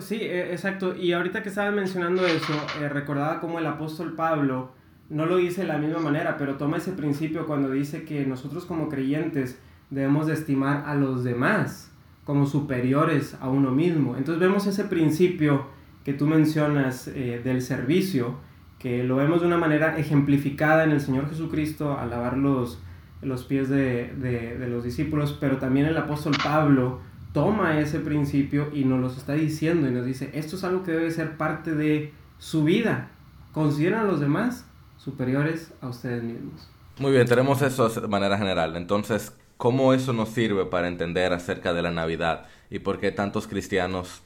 Sí, 0.00 0.16
e, 0.16 0.52
exacto. 0.52 0.94
Y 0.94 1.12
ahorita 1.12 1.42
que 1.42 1.48
estaba 1.48 1.70
mencionando 1.70 2.26
eso, 2.26 2.52
eh, 2.80 2.88
recordaba 2.88 3.40
cómo 3.40 3.58
el 3.58 3.66
apóstol 3.66 4.14
Pablo 4.14 4.72
no 5.08 5.26
lo 5.26 5.36
dice 5.38 5.62
de 5.62 5.68
la 5.68 5.78
misma 5.78 5.98
manera, 5.98 6.36
pero 6.36 6.56
toma 6.56 6.76
ese 6.76 6.92
principio 6.92 7.46
cuando 7.46 7.70
dice 7.70 8.04
que 8.04 8.24
nosotros 8.26 8.64
como 8.66 8.88
creyentes 8.88 9.58
debemos 9.90 10.26
de 10.26 10.34
estimar 10.34 10.84
a 10.86 10.94
los 10.94 11.24
demás 11.24 11.90
como 12.24 12.46
superiores 12.46 13.36
a 13.40 13.48
uno 13.48 13.70
mismo. 13.70 14.16
Entonces 14.16 14.40
vemos 14.40 14.66
ese 14.66 14.84
principio 14.84 15.66
que 16.04 16.12
tú 16.12 16.26
mencionas 16.26 17.08
eh, 17.08 17.40
del 17.42 17.60
servicio, 17.60 18.36
que 18.78 19.04
lo 19.04 19.16
vemos 19.16 19.40
de 19.40 19.46
una 19.46 19.58
manera 19.58 19.98
ejemplificada 19.98 20.84
en 20.84 20.92
el 20.92 21.00
Señor 21.00 21.28
Jesucristo 21.28 21.98
al 21.98 22.10
lavar 22.10 22.36
los, 22.36 22.80
los 23.20 23.44
pies 23.44 23.68
de, 23.68 24.14
de, 24.14 24.68
los 24.68 24.84
discípulos, 24.84 25.36
pero 25.38 25.58
también 25.58 25.86
el 25.86 25.96
apóstol 25.96 26.34
Pablo 26.42 27.00
toma 27.32 27.78
ese 27.78 28.00
principio 28.00 28.70
y 28.72 28.84
nos 28.84 29.00
los 29.00 29.18
está 29.18 29.34
diciendo 29.34 29.88
y 29.88 29.92
nos 29.92 30.06
dice, 30.06 30.30
esto 30.32 30.56
es 30.56 30.64
algo 30.64 30.82
que 30.82 30.92
debe 30.92 31.10
ser 31.10 31.36
parte 31.36 31.74
de 31.74 32.14
su 32.38 32.64
vida. 32.64 33.10
Consideran 33.52 34.00
a 34.00 34.04
los 34.04 34.20
demás 34.20 34.66
superiores 34.96 35.72
a 35.80 35.88
ustedes 35.88 36.22
mismos. 36.22 36.70
Muy 36.98 37.12
bien, 37.12 37.26
tenemos 37.26 37.60
eso 37.62 37.88
de 37.88 38.08
manera 38.08 38.38
general. 38.38 38.76
Entonces, 38.76 39.36
¿cómo 39.60 39.92
eso 39.92 40.14
nos 40.14 40.30
sirve 40.30 40.64
para 40.64 40.88
entender 40.88 41.34
acerca 41.34 41.74
de 41.74 41.82
la 41.82 41.90
Navidad 41.90 42.46
y 42.70 42.78
por 42.78 42.98
qué 42.98 43.12
tantos 43.12 43.46
cristianos 43.46 44.22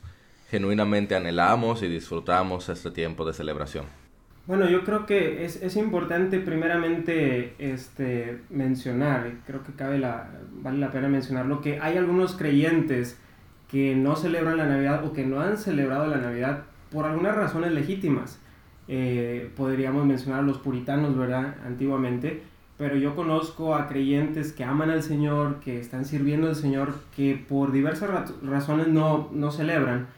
genuinamente 0.48 1.16
anhelamos 1.16 1.82
y 1.82 1.88
disfrutamos 1.88 2.68
este 2.68 2.92
tiempo 2.92 3.24
de 3.26 3.32
celebración? 3.32 3.84
Bueno, 4.46 4.70
yo 4.70 4.84
creo 4.84 5.06
que 5.06 5.44
es, 5.44 5.60
es 5.60 5.74
importante 5.74 6.38
primeramente 6.38 7.56
este, 7.58 8.42
mencionar, 8.48 9.38
creo 9.44 9.64
que 9.64 9.72
cabe 9.72 9.98
la, 9.98 10.30
vale 10.52 10.78
la 10.78 10.92
pena 10.92 11.08
mencionarlo, 11.08 11.60
que 11.60 11.80
hay 11.80 11.96
algunos 11.96 12.36
creyentes 12.36 13.18
que 13.68 13.96
no 13.96 14.14
celebran 14.14 14.56
la 14.56 14.66
Navidad 14.66 15.04
o 15.04 15.12
que 15.12 15.26
no 15.26 15.40
han 15.40 15.58
celebrado 15.58 16.06
la 16.06 16.18
Navidad 16.18 16.62
por 16.92 17.06
algunas 17.06 17.34
razones 17.34 17.72
legítimas. 17.72 18.38
Eh, 18.86 19.50
podríamos 19.56 20.06
mencionar 20.06 20.40
a 20.40 20.42
los 20.44 20.58
puritanos, 20.58 21.18
¿verdad? 21.18 21.56
Antiguamente, 21.66 22.42
pero 22.76 22.96
yo 22.96 23.14
conozco 23.14 23.74
a 23.74 23.86
creyentes 23.86 24.52
que 24.52 24.64
aman 24.64 24.90
al 24.90 25.02
Señor, 25.02 25.60
que 25.60 25.78
están 25.78 26.04
sirviendo 26.04 26.48
al 26.48 26.56
Señor, 26.56 26.94
que 27.14 27.36
por 27.48 27.70
diversas 27.70 28.32
razones 28.42 28.88
no, 28.88 29.28
no 29.32 29.52
celebran. 29.52 30.08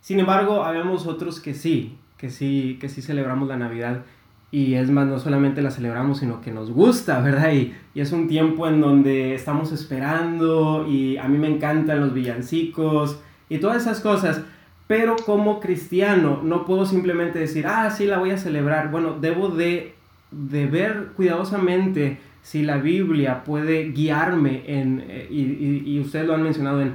Sin 0.00 0.20
embargo, 0.20 0.64
habemos 0.64 1.06
otros 1.06 1.40
que 1.40 1.52
sí, 1.52 1.98
que 2.16 2.30
sí, 2.30 2.78
que 2.80 2.88
sí 2.88 3.02
celebramos 3.02 3.48
la 3.48 3.56
Navidad. 3.56 4.02
Y 4.50 4.74
es 4.74 4.90
más, 4.90 5.06
no 5.06 5.18
solamente 5.18 5.60
la 5.60 5.70
celebramos, 5.70 6.20
sino 6.20 6.40
que 6.40 6.52
nos 6.52 6.70
gusta, 6.70 7.20
¿verdad? 7.20 7.52
Y, 7.52 7.74
y, 7.92 8.00
es 8.00 8.12
un 8.12 8.28
tiempo 8.28 8.66
en 8.68 8.80
donde 8.80 9.34
estamos 9.34 9.72
esperando 9.72 10.86
y 10.88 11.18
a 11.18 11.28
mí 11.28 11.36
me 11.36 11.48
encantan 11.48 12.00
los 12.00 12.14
villancicos 12.14 13.20
y 13.48 13.58
todas 13.58 13.82
esas 13.82 14.00
cosas. 14.00 14.42
Pero 14.86 15.16
como 15.16 15.58
cristiano 15.58 16.40
no 16.44 16.64
puedo 16.64 16.86
simplemente 16.86 17.40
decir, 17.40 17.66
ah, 17.66 17.90
sí, 17.90 18.06
la 18.06 18.18
voy 18.18 18.30
a 18.30 18.38
celebrar. 18.38 18.90
Bueno, 18.90 19.18
debo 19.20 19.48
de, 19.48 19.95
de 20.30 20.66
ver 20.66 21.08
cuidadosamente 21.16 22.18
si 22.42 22.62
la 22.62 22.76
Biblia 22.76 23.44
puede 23.44 23.90
guiarme 23.90 24.62
en, 24.66 25.04
eh, 25.08 25.26
y, 25.30 25.82
y, 25.84 26.00
ustedes 26.00 26.26
lo 26.26 26.34
han 26.34 26.42
mencionado 26.42 26.80
en, 26.80 26.94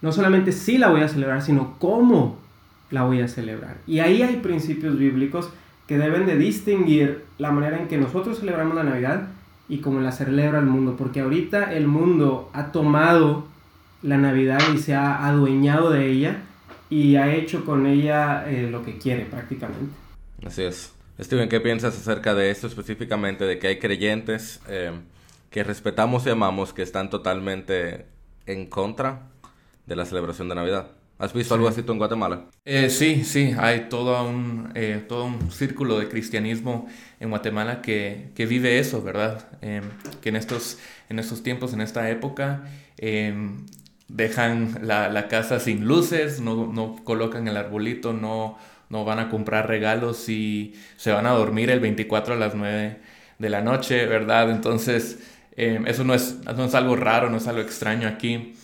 no 0.00 0.12
solamente 0.12 0.52
si 0.52 0.78
la 0.78 0.90
voy 0.90 1.00
a 1.00 1.08
celebrar, 1.08 1.42
sino 1.42 1.76
cómo 1.78 2.38
la 2.90 3.02
voy 3.02 3.20
a 3.20 3.28
celebrar. 3.28 3.78
Y 3.86 3.98
ahí 3.98 4.22
hay 4.22 4.36
principios 4.36 4.96
bíblicos 4.96 5.50
que 5.86 5.98
deben 5.98 6.26
de 6.26 6.36
distinguir 6.38 7.24
la 7.38 7.50
manera 7.50 7.78
en 7.78 7.88
que 7.88 7.98
nosotros 7.98 8.38
celebramos 8.38 8.76
la 8.76 8.84
Navidad 8.84 9.28
y 9.68 9.78
cómo 9.78 10.00
la 10.00 10.12
celebra 10.12 10.58
el 10.58 10.66
mundo, 10.66 10.96
porque 10.96 11.20
ahorita 11.20 11.72
el 11.72 11.88
mundo 11.88 12.50
ha 12.52 12.72
tomado 12.72 13.46
la 14.02 14.18
Navidad 14.18 14.60
y 14.74 14.78
se 14.78 14.94
ha 14.94 15.26
adueñado 15.26 15.90
de 15.90 16.10
ella 16.10 16.42
y 16.90 17.16
ha 17.16 17.34
hecho 17.34 17.64
con 17.64 17.86
ella 17.86 18.48
eh, 18.48 18.68
lo 18.70 18.84
que 18.84 18.98
quiere 18.98 19.24
prácticamente. 19.24 19.94
Así 20.46 20.62
es. 20.62 20.92
Steven, 21.20 21.48
¿qué 21.48 21.60
piensas 21.60 21.96
acerca 21.96 22.34
de 22.34 22.50
esto 22.50 22.66
específicamente, 22.66 23.44
de 23.44 23.58
que 23.58 23.68
hay 23.68 23.78
creyentes 23.78 24.60
eh, 24.68 24.92
que 25.50 25.62
respetamos 25.62 26.26
y 26.26 26.30
amamos 26.30 26.72
que 26.72 26.82
están 26.82 27.10
totalmente 27.10 28.06
en 28.46 28.66
contra 28.66 29.28
de 29.86 29.96
la 29.96 30.04
celebración 30.04 30.48
de 30.48 30.54
Navidad? 30.54 30.92
¿Has 31.18 31.32
visto 31.32 31.54
algo 31.54 31.68
así 31.68 31.82
tú 31.82 31.92
en 31.92 31.98
Guatemala? 31.98 32.46
Eh, 32.64 32.90
sí, 32.90 33.22
sí, 33.24 33.54
hay 33.56 33.88
todo 33.88 34.28
un, 34.28 34.72
eh, 34.74 35.04
todo 35.06 35.26
un 35.26 35.52
círculo 35.52 35.98
de 36.00 36.08
cristianismo 36.08 36.88
en 37.20 37.30
Guatemala 37.30 37.80
que, 37.80 38.30
que 38.34 38.46
vive 38.46 38.80
eso, 38.80 39.02
¿verdad? 39.02 39.46
Em, 39.60 39.84
que 40.20 40.30
en 40.30 40.36
estos, 40.36 40.78
en 41.08 41.20
estos 41.20 41.44
tiempos, 41.44 41.74
en 41.74 41.80
esta 41.80 42.10
época, 42.10 42.64
em, 42.96 43.66
dejan 44.08 44.80
la, 44.82 45.08
la, 45.10 45.28
casa 45.28 45.60
sin 45.60 45.86
luces, 45.86 46.40
no, 46.40 46.72
no, 46.72 46.96
colocan 47.04 47.46
el 47.46 47.56
arbolito, 47.56 48.12
no, 48.12 48.58
no 48.92 49.04
van 49.06 49.18
a 49.18 49.30
comprar 49.30 49.66
regalos 49.66 50.28
y 50.28 50.74
se 50.96 51.10
van 51.12 51.26
a 51.26 51.30
dormir 51.30 51.70
el 51.70 51.80
24 51.80 52.34
a 52.34 52.36
las 52.36 52.54
9 52.54 52.98
de 53.38 53.48
la 53.48 53.62
noche, 53.62 54.06
¿verdad? 54.06 54.50
Entonces, 54.50 55.18
em, 55.56 55.86
eso 55.86 56.04
no 56.04 56.14
es, 56.14 56.40
no 56.44 56.64
es 56.66 56.74
algo 56.74 56.94
raro, 56.94 57.30
no 57.30 57.38
es 57.38 57.48
algo 57.48 57.62
extraño 57.62 58.06
aquí. 58.06 58.54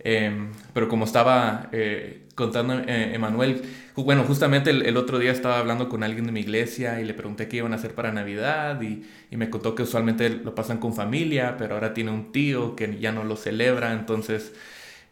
Em, 0.00 0.50
pero 0.74 0.88
como 0.88 1.06
estaba 1.06 1.70
eh, 1.72 2.22
contando 2.34 2.74
eh, 2.86 3.14
Emanuel, 3.14 3.62
bueno, 3.96 4.24
justamente 4.24 4.70
el, 4.70 4.96
otro 4.96 5.18
día 5.18 5.32
estaba 5.32 5.58
hablando 5.58 5.88
con 5.88 6.04
alguien 6.04 6.26
de 6.26 6.32
mi 6.32 6.40
iglesia 6.40 7.00
y 7.00 7.04
le 7.04 7.14
pregunté 7.14 7.48
qué 7.48 7.56
iban 7.56 7.72
a 7.72 7.76
hacer 7.76 7.94
para 7.94 8.12
Navidad 8.12 8.80
y, 8.82 9.04
y, 9.30 9.36
me 9.36 9.50
contó 9.50 9.74
que 9.74 9.82
usualmente 9.82 10.28
lo 10.30 10.54
pasan 10.54 10.78
con 10.78 10.94
familia, 10.94 11.56
pero 11.58 11.74
ahora 11.74 11.94
tiene 11.94 12.12
un 12.12 12.30
tío 12.30 12.76
que 12.76 12.98
ya 13.00 13.10
no 13.10 13.24
lo 13.24 13.36
celebra, 13.36 13.92
entonces 13.92 14.52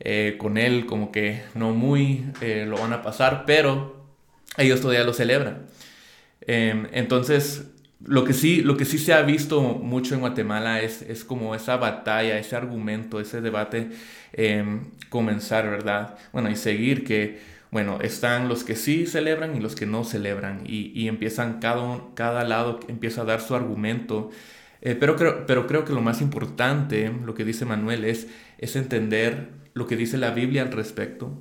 eh, 0.01 0.37
con 0.39 0.57
él 0.59 0.87
como 0.87 1.11
que 1.11 1.43
no 1.55 1.73
muy 1.73 2.27
lo 2.67 2.79
van 2.79 2.93
a 2.93 3.03
pasar, 3.03 3.45
pero 3.47 3.96
ellos 4.57 4.81
todavía 4.81 5.05
lo 5.05 5.13
celebran. 5.13 5.67
Em, 6.43 6.87
entonces, 6.93 7.67
lo 8.05 8.25
que, 8.25 8.33
sí, 8.33 8.63
lo 8.63 8.77
que 8.77 8.85
sí 8.85 8.99
se 8.99 9.13
ha 9.15 9.23
visto 9.23 9.61
mucho 9.63 10.15
en 10.15 10.21
Guatemala 10.21 10.81
es, 10.83 11.03
es 11.03 11.25
como 11.25 11.55
esa 11.55 11.77
batalla, 11.77 12.39
ese 12.39 12.57
argumento, 12.57 13.21
ese 13.21 13.41
debate 13.41 13.91
em, 14.33 14.91
comenzar, 15.09 15.69
¿verdad? 15.71 16.17
Bueno, 16.33 16.51
y 16.51 16.57
seguir 16.57 17.05
que, 17.05 17.41
bueno, 17.71 17.99
están 18.03 18.49
los 18.49 18.65
que 18.65 18.77
sí 18.77 19.07
celebran 19.07 19.57
y 19.57 19.61
los 19.61 19.75
que 19.75 19.87
no 19.87 20.05
celebran 20.05 20.63
y, 20.67 20.93
y 20.95 21.09
empiezan, 21.09 21.61
cada, 21.61 22.01
cada 22.15 22.45
lado 22.45 22.81
empieza 22.89 23.23
a 23.23 23.25
dar 23.25 23.41
su 23.41 23.55
argumento. 23.55 24.31
Eh, 24.83 24.95
pero, 24.95 25.17
creo, 25.17 25.47
pero 25.47 25.67
creo 25.67 25.85
que 25.85 25.93
lo 25.93 26.03
más 26.03 26.21
importante, 26.21 27.13
lo 27.25 27.35
que 27.35 27.45
dice 27.45 27.65
Manuel, 27.65 28.05
es, 28.05 28.29
es 28.59 28.77
entender 28.77 29.49
lo 29.75 29.87
que 29.87 29.97
dice 29.97 30.17
la 30.19 30.31
Biblia 30.31 30.63
al 30.63 30.73
respecto 30.73 31.39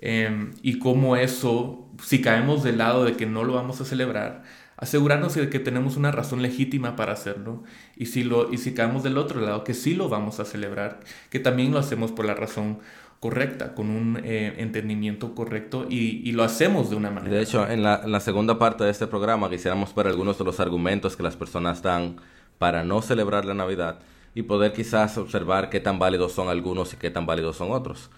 em, 0.00 0.52
y 0.62 0.78
cómo 0.78 1.16
eso, 1.16 1.88
si 2.02 2.20
caemos 2.20 2.62
del 2.62 2.78
lado 2.78 3.04
de 3.04 3.16
que 3.16 3.26
no 3.26 3.44
lo 3.44 3.54
vamos 3.54 3.80
a 3.80 3.84
celebrar, 3.84 4.42
asegurarnos 4.76 5.34
de 5.34 5.50
que 5.50 5.58
tenemos 5.58 5.96
una 5.96 6.12
razón 6.12 6.40
legítima 6.40 6.94
para 6.96 7.12
hacerlo 7.12 7.64
y 7.96 8.06
si, 8.06 8.22
lo, 8.22 8.52
y 8.52 8.58
si 8.58 8.74
caemos 8.74 9.02
del 9.02 9.18
otro 9.18 9.40
lado, 9.40 9.64
que 9.64 9.74
sí 9.74 9.94
lo 9.94 10.08
vamos 10.08 10.38
a 10.40 10.44
celebrar, 10.44 11.00
que 11.30 11.40
también 11.40 11.72
lo 11.72 11.78
hacemos 11.78 12.12
por 12.12 12.24
la 12.24 12.34
razón 12.34 12.78
correcta, 13.20 13.74
con 13.74 13.90
un 13.90 14.20
eh, 14.22 14.54
entendimiento 14.58 15.34
correcto 15.34 15.86
y, 15.88 16.22
y, 16.28 16.30
lo 16.32 16.44
hacemos 16.44 16.88
de 16.90 16.96
una 16.96 17.10
manera. 17.10 17.34
De 17.34 17.42
hecho, 17.42 17.68
en 17.68 17.82
la, 17.82 18.02
en 18.04 18.12
la, 18.12 18.20
segunda 18.20 18.60
parte 18.60 18.84
de 18.84 18.90
este 18.90 19.08
programa 19.08 19.50
quisiéramos 19.50 19.92
ver 19.92 20.06
algunos 20.06 20.38
de 20.38 20.44
los 20.44 20.60
argumentos 20.60 21.16
que 21.16 21.24
las 21.24 21.34
personas 21.34 21.82
dan 21.82 22.16
para 22.58 22.84
no 22.84 23.02
celebrar 23.02 23.44
la 23.44 23.54
Navidad 23.54 23.98
y 24.36 24.42
poder 24.42 24.72
quizás 24.72 25.18
observar 25.18 25.68
qué 25.68 25.80
tan 25.80 25.98
válidos 25.98 26.32
son 26.32 26.48
algunos 26.48 26.94
y 26.94 26.96
qué 26.96 27.10
tan 27.10 27.26
válidos 27.26 27.56
son 27.56 27.72
otros. 27.72 28.10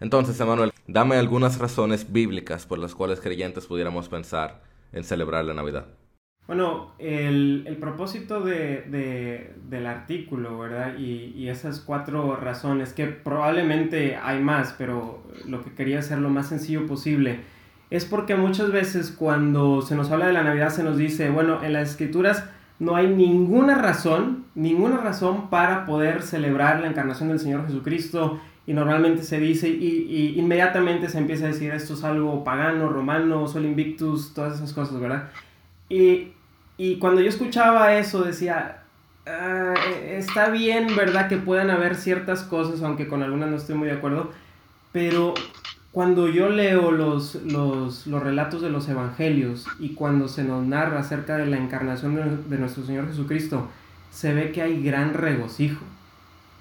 Entonces, 0.00 0.38
Emanuel, 0.40 0.72
dame 0.86 1.16
algunas 1.16 1.58
razones 1.58 2.12
bíblicas 2.12 2.66
por 2.66 2.78
las 2.78 2.94
cuales 2.94 3.20
creyentes 3.20 3.66
pudiéramos 3.66 4.08
pensar 4.08 4.62
en 4.92 5.04
celebrar 5.04 5.44
la 5.44 5.54
Navidad. 5.54 5.86
Bueno, 6.46 6.92
el, 6.98 7.64
el 7.66 7.76
propósito 7.76 8.40
de, 8.40 8.82
de, 8.88 9.54
del 9.68 9.86
artículo, 9.86 10.58
¿verdad? 10.58 10.96
Y, 10.96 11.34
y, 11.36 11.48
esas 11.48 11.80
cuatro 11.80 12.36
razones, 12.36 12.94
que 12.94 13.06
probablemente 13.06 14.16
hay 14.16 14.40
más, 14.40 14.74
pero 14.78 15.22
lo 15.46 15.62
que 15.62 15.74
quería 15.74 15.98
hacer 15.98 16.18
lo 16.18 16.30
más 16.30 16.48
sencillo 16.48 16.86
posible, 16.86 17.40
es 17.90 18.06
porque 18.06 18.34
muchas 18.34 18.72
veces 18.72 19.10
cuando 19.10 19.82
se 19.82 19.94
nos 19.94 20.10
habla 20.10 20.26
de 20.26 20.32
la 20.32 20.42
Navidad 20.42 20.70
se 20.70 20.82
nos 20.82 20.96
dice, 20.96 21.28
bueno, 21.28 21.62
en 21.62 21.74
las 21.74 21.90
escrituras 21.90 22.48
no 22.78 22.96
hay 22.96 23.08
ninguna 23.08 23.74
razón, 23.74 24.46
ninguna 24.54 24.98
razón 24.98 25.50
para 25.50 25.84
poder 25.84 26.22
celebrar 26.22 26.80
la 26.80 26.88
encarnación 26.88 27.28
del 27.28 27.40
Señor 27.40 27.66
Jesucristo. 27.66 28.40
Y 28.68 28.74
normalmente 28.74 29.24
se 29.24 29.40
dice, 29.40 29.68
y, 29.68 30.06
y 30.08 30.38
inmediatamente 30.38 31.08
se 31.08 31.18
empieza 31.18 31.46
a 31.46 31.48
decir, 31.48 31.72
esto 31.72 31.94
es 31.94 32.04
algo 32.04 32.44
pagano, 32.44 32.88
romano, 32.88 33.48
sol 33.48 33.64
invictus, 33.64 34.32
todas 34.32 34.54
esas 34.56 34.72
cosas, 34.72 35.00
¿verdad? 35.00 35.30
Y 35.88 36.28
y 36.78 36.98
cuando 36.98 37.20
yo 37.20 37.28
escuchaba 37.28 37.98
eso 37.98 38.22
decía, 38.22 38.84
ah, 39.26 39.74
está 40.06 40.48
bien, 40.48 40.94
¿verdad? 40.96 41.28
Que 41.28 41.36
puedan 41.36 41.70
haber 41.70 41.96
ciertas 41.96 42.44
cosas, 42.44 42.82
aunque 42.82 43.08
con 43.08 43.24
algunas 43.24 43.50
no 43.50 43.56
estoy 43.56 43.74
muy 43.74 43.88
de 43.88 43.94
acuerdo, 43.94 44.30
pero 44.92 45.34
cuando 45.90 46.28
yo 46.28 46.48
leo 46.48 46.92
los, 46.92 47.34
los, 47.44 48.06
los 48.06 48.22
relatos 48.22 48.62
de 48.62 48.70
los 48.70 48.88
evangelios 48.88 49.66
y 49.80 49.94
cuando 49.94 50.28
se 50.28 50.44
nos 50.44 50.64
narra 50.64 51.00
acerca 51.00 51.36
de 51.36 51.46
la 51.46 51.56
encarnación 51.58 52.14
de, 52.14 52.36
de 52.48 52.58
nuestro 52.58 52.84
Señor 52.84 53.08
Jesucristo, 53.08 53.68
se 54.12 54.32
ve 54.32 54.52
que 54.52 54.62
hay 54.62 54.80
gran 54.80 55.14
regocijo. 55.14 55.84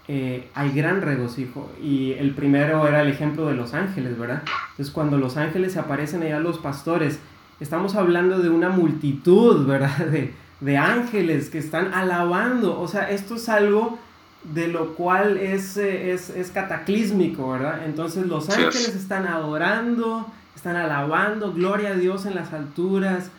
Eh, 0.09 0.47
hay 0.53 0.71
gran 0.71 1.01
regocijo. 1.01 1.69
Y 1.81 2.13
el 2.13 2.33
primero 2.33 2.87
era 2.87 3.01
el 3.01 3.09
ejemplo 3.09 3.47
de 3.47 3.55
los 3.55 3.73
ángeles, 3.73 4.17
¿verdad? 4.17 4.43
Entonces 4.71 4.93
cuando 4.93 5.17
los 5.17 5.35
ángeles 5.35 5.75
aparecen 5.75 6.23
allá 6.23 6.39
los 6.39 6.59
pastores, 6.59 7.19
estamos 7.59 7.95
hablando 7.95 8.39
de 8.39 8.49
una 8.49 8.69
multitud, 8.69 9.65
¿verdad? 9.65 9.97
De, 10.11 10.33
de, 10.61 10.77
ángeles 10.77 11.49
que 11.49 11.57
están 11.57 11.93
alabando. 11.93 12.79
O 12.79 12.87
sea, 12.87 13.09
esto 13.11 13.35
es 13.35 13.49
algo 13.49 13.99
de 14.43 14.69
lo 14.69 14.95
cual 14.95 15.37
es, 15.37 15.75
es, 15.77 16.29
es 16.29 16.51
cataclísmico, 16.51 17.51
¿verdad? 17.51 17.85
Entonces 17.85 18.25
los 18.27 18.49
ángeles 18.49 18.95
están 18.95 19.27
adorando, 19.27 20.25
están 20.55 20.77
alabando, 20.77 21.51
gloria 21.51 21.89
a 21.89 21.93
Dios 21.93 22.25
en 22.25 22.35
las 22.35 22.53
alturas. 22.53 23.29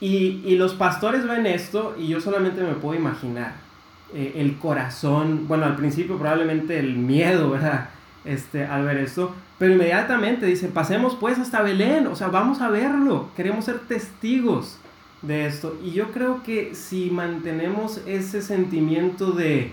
Y, 0.00 0.42
y 0.44 0.56
los 0.56 0.74
pastores 0.74 1.26
ven 1.26 1.46
esto 1.46 1.94
y 1.98 2.08
yo 2.08 2.20
solamente 2.20 2.62
me 2.62 2.72
puedo 2.72 2.98
imaginar 2.98 3.69
eh, 4.14 4.32
el 4.36 4.58
corazón, 4.58 5.46
bueno, 5.46 5.66
al 5.66 5.76
principio 5.76 6.18
probablemente 6.18 6.78
el 6.78 6.96
miedo, 6.96 7.50
¿verdad? 7.50 7.90
Este, 8.24 8.64
al 8.64 8.84
ver 8.84 8.98
esto, 8.98 9.34
pero 9.58 9.72
inmediatamente 9.72 10.46
dice, 10.46 10.68
pasemos 10.68 11.16
pues 11.18 11.38
hasta 11.38 11.62
Belén, 11.62 12.06
o 12.06 12.16
sea, 12.16 12.28
vamos 12.28 12.60
a 12.60 12.68
verlo, 12.68 13.28
queremos 13.36 13.64
ser 13.64 13.80
testigos 13.80 14.78
de 15.22 15.46
esto. 15.46 15.78
Y 15.82 15.92
yo 15.92 16.12
creo 16.12 16.42
que 16.42 16.74
si 16.74 17.10
mantenemos 17.10 18.00
ese 18.06 18.42
sentimiento 18.42 19.32
de, 19.32 19.72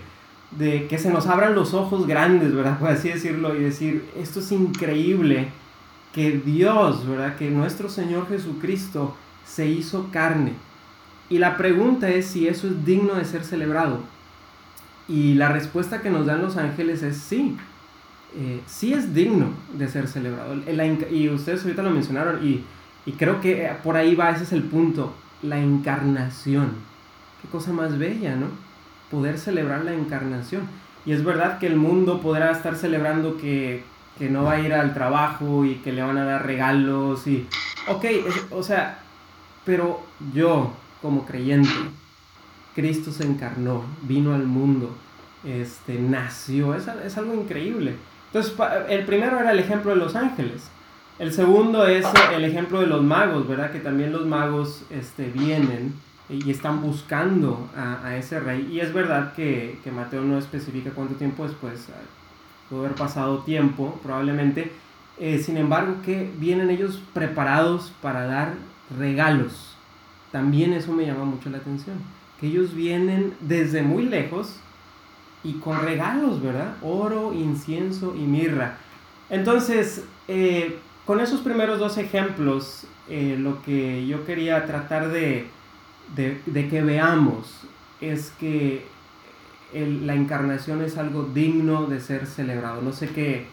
de 0.52 0.86
que 0.88 0.98
se 0.98 1.10
nos 1.10 1.26
abran 1.26 1.54
los 1.54 1.74
ojos 1.74 2.06
grandes, 2.06 2.54
¿verdad? 2.54 2.78
Por 2.78 2.90
así 2.90 3.08
decirlo, 3.08 3.54
y 3.56 3.60
decir, 3.60 4.04
esto 4.16 4.40
es 4.40 4.52
increíble, 4.52 5.48
que 6.12 6.32
Dios, 6.32 7.06
¿verdad? 7.06 7.36
Que 7.36 7.50
nuestro 7.50 7.88
Señor 7.88 8.28
Jesucristo 8.28 9.14
se 9.44 9.66
hizo 9.66 10.10
carne. 10.10 10.52
Y 11.30 11.38
la 11.38 11.56
pregunta 11.56 12.08
es 12.08 12.26
si 12.26 12.48
eso 12.48 12.66
es 12.66 12.84
digno 12.84 13.14
de 13.14 13.24
ser 13.24 13.44
celebrado. 13.44 14.00
Y 15.08 15.34
la 15.34 15.48
respuesta 15.48 16.02
que 16.02 16.10
nos 16.10 16.26
dan 16.26 16.42
los 16.42 16.56
ángeles 16.56 17.02
es 17.02 17.16
sí 17.16 17.56
eh, 18.36 18.60
sí 18.66 18.92
es 18.92 19.14
digno 19.14 19.48
de 19.72 19.88
ser 19.88 20.06
celebrado. 20.06 20.54
y 21.10 21.28
ustedes 21.30 21.62
ahorita 21.62 21.82
lo 21.82 21.90
mencionaron 21.90 22.46
y, 22.46 22.62
y, 23.06 23.12
creo 23.12 23.40
que 23.40 23.64
eh, 23.64 23.72
por 23.82 23.96
ahí 23.96 24.14
va, 24.14 24.30
ese 24.30 24.44
es 24.44 24.52
el 24.52 24.64
punto, 24.64 25.14
la 25.42 25.58
encarnación. 25.58 26.72
Qué 27.40 27.48
cosa 27.48 27.72
más 27.72 27.98
bella, 27.98 28.36
¿no? 28.36 28.48
Poder 29.10 29.38
celebrar 29.38 29.84
la 29.84 29.94
encarnación. 29.94 30.62
Y 31.06 31.12
es 31.12 31.24
verdad 31.24 31.58
que 31.58 31.66
el 31.66 31.76
mundo 31.76 32.20
podrá 32.20 32.50
estar 32.50 32.76
celebrando 32.76 33.38
que, 33.38 33.82
que 34.18 34.28
no 34.28 34.44
va 34.44 34.54
a 34.54 34.60
ir 34.60 34.74
al 34.74 34.92
trabajo 34.92 35.64
y 35.64 35.76
que 35.76 35.92
le 35.92 36.02
van 36.02 36.18
a 36.18 36.24
dar 36.24 36.44
regalos 36.44 37.26
y... 37.26 37.46
Ok, 37.86 38.04
o 38.50 38.62
sea, 38.62 38.98
pero 39.64 40.02
yo 40.34 40.74
como 41.00 41.24
creyente, 41.24 41.70
Cristo 42.78 43.10
se 43.10 43.24
encarnó, 43.24 43.82
vino 44.02 44.36
al 44.36 44.46
mundo, 44.46 44.96
este, 45.42 45.98
nació, 45.98 46.76
es, 46.76 47.18
algo 47.18 47.34
increíble. 47.34 47.96
Entonces, 48.26 48.54
el 48.88 49.04
primero 49.04 49.36
era 49.40 49.50
el 49.50 49.58
ejemplo 49.58 49.90
de 49.90 49.96
los 49.96 50.14
ángeles. 50.14 50.70
El 51.18 51.32
segundo 51.32 51.88
es 51.88 52.06
el 52.32 52.44
ejemplo 52.44 52.78
de 52.78 52.86
los 52.86 53.02
magos, 53.02 53.48
¿verdad? 53.48 53.72
Que 53.72 53.80
también 53.80 54.12
los 54.12 54.26
magos 54.26 54.84
este, 54.90 55.28
vienen 55.28 55.92
y 56.28 56.48
están 56.52 56.80
buscando 56.80 57.68
a, 57.76 58.14
ese 58.14 58.38
rey. 58.38 58.68
Y 58.70 58.78
es 58.78 58.92
verdad 58.92 59.32
que, 59.32 59.80
que, 59.82 59.90
Mateo 59.90 60.22
no 60.22 60.38
especifica 60.38 60.90
cuánto 60.90 61.16
tiempo 61.16 61.48
después, 61.48 61.88
puede 62.70 62.84
haber 62.84 62.96
pasado 62.96 63.40
tiempo 63.40 63.98
probablemente. 64.04 64.70
Eh, 65.18 65.40
sin 65.40 65.56
embargo, 65.56 65.96
que 66.04 66.30
vienen 66.38 66.70
ellos 66.70 67.02
preparados 67.12 67.92
para 68.00 68.24
dar 68.26 68.52
regalos. 68.96 69.76
También 70.30 70.74
eso 70.74 70.92
me 70.92 71.06
llama 71.06 71.24
mucho 71.24 71.50
la 71.50 71.58
atención. 71.58 71.96
Que 72.40 72.48
ellos 72.48 72.74
vienen 72.74 73.34
desde 73.40 73.82
muy 73.82 74.04
lejos 74.04 74.60
y 75.44 75.54
con 75.54 75.80
regalos, 75.80 76.42
¿verdad? 76.42 76.76
Oro, 76.82 77.32
incienso 77.32 78.14
y 78.16 78.20
mirra. 78.20 78.78
Entonces, 79.30 80.04
eh, 80.26 80.78
con 81.06 81.20
esos 81.20 81.40
primeros 81.40 81.78
dos 81.78 81.98
ejemplos, 81.98 82.86
eh, 83.08 83.36
lo 83.38 83.62
que 83.62 84.06
yo 84.06 84.24
quería 84.24 84.66
tratar 84.66 85.10
de, 85.10 85.46
de, 86.14 86.68
que 86.68 86.82
veamos 86.82 87.62
es 88.00 88.32
que 88.38 88.84
la 89.72 90.14
encarnación 90.14 90.82
es 90.82 90.96
algo 90.96 91.24
digno 91.24 91.86
de 91.86 92.00
ser 92.00 92.26
celebrado. 92.26 92.82
No 92.82 92.92
sé 92.92 93.08
qué, 93.08 93.46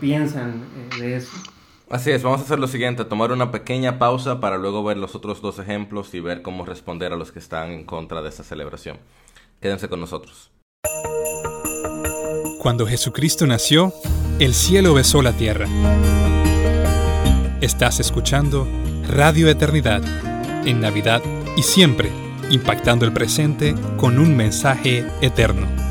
piensan 0.00 0.62
eh, 0.92 1.00
de 1.00 1.16
eso. 1.16 1.36
Así 1.94 2.10
es, 2.10 2.24
vamos 2.24 2.40
a 2.40 2.42
hacer 2.42 2.58
lo 2.58 2.66
siguiente, 2.66 3.04
tomar 3.04 3.30
una 3.30 3.52
pequeña 3.52 4.00
pausa 4.00 4.40
para 4.40 4.58
luego 4.58 4.82
ver 4.82 4.96
los 4.96 5.14
otros 5.14 5.40
dos 5.40 5.60
ejemplos 5.60 6.12
y 6.12 6.18
ver 6.18 6.42
cómo 6.42 6.64
responder 6.64 7.12
a 7.12 7.16
los 7.16 7.30
que 7.30 7.38
están 7.38 7.70
en 7.70 7.84
contra 7.84 8.20
de 8.20 8.30
esta 8.30 8.42
celebración. 8.42 8.98
Quédense 9.60 9.88
con 9.88 10.00
nosotros. 10.00 10.50
Cuando 12.58 12.84
Jesucristo 12.84 13.46
nació, 13.46 13.92
el 14.40 14.54
cielo 14.54 14.92
besó 14.92 15.22
la 15.22 15.34
tierra. 15.34 15.68
Estás 17.60 18.00
escuchando 18.00 18.66
Radio 19.08 19.48
Eternidad, 19.48 20.02
en 20.66 20.80
Navidad 20.80 21.22
y 21.56 21.62
siempre, 21.62 22.10
impactando 22.50 23.04
el 23.04 23.12
presente 23.12 23.76
con 23.98 24.18
un 24.18 24.36
mensaje 24.36 25.06
eterno. 25.20 25.83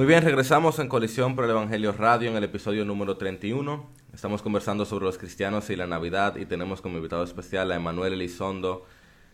Muy 0.00 0.06
bien, 0.06 0.24
regresamos 0.24 0.78
en 0.78 0.88
Colisión 0.88 1.36
por 1.36 1.44
el 1.44 1.50
Evangelio 1.50 1.92
Radio 1.92 2.30
en 2.30 2.36
el 2.38 2.44
episodio 2.44 2.86
número 2.86 3.18
31. 3.18 3.86
Estamos 4.14 4.40
conversando 4.40 4.86
sobre 4.86 5.04
los 5.04 5.18
cristianos 5.18 5.68
y 5.68 5.76
la 5.76 5.86
Navidad 5.86 6.36
y 6.36 6.46
tenemos 6.46 6.80
como 6.80 6.96
invitado 6.96 7.22
especial 7.22 7.70
a 7.70 7.76
Emanuel 7.76 8.14
Elizondo 8.14 8.86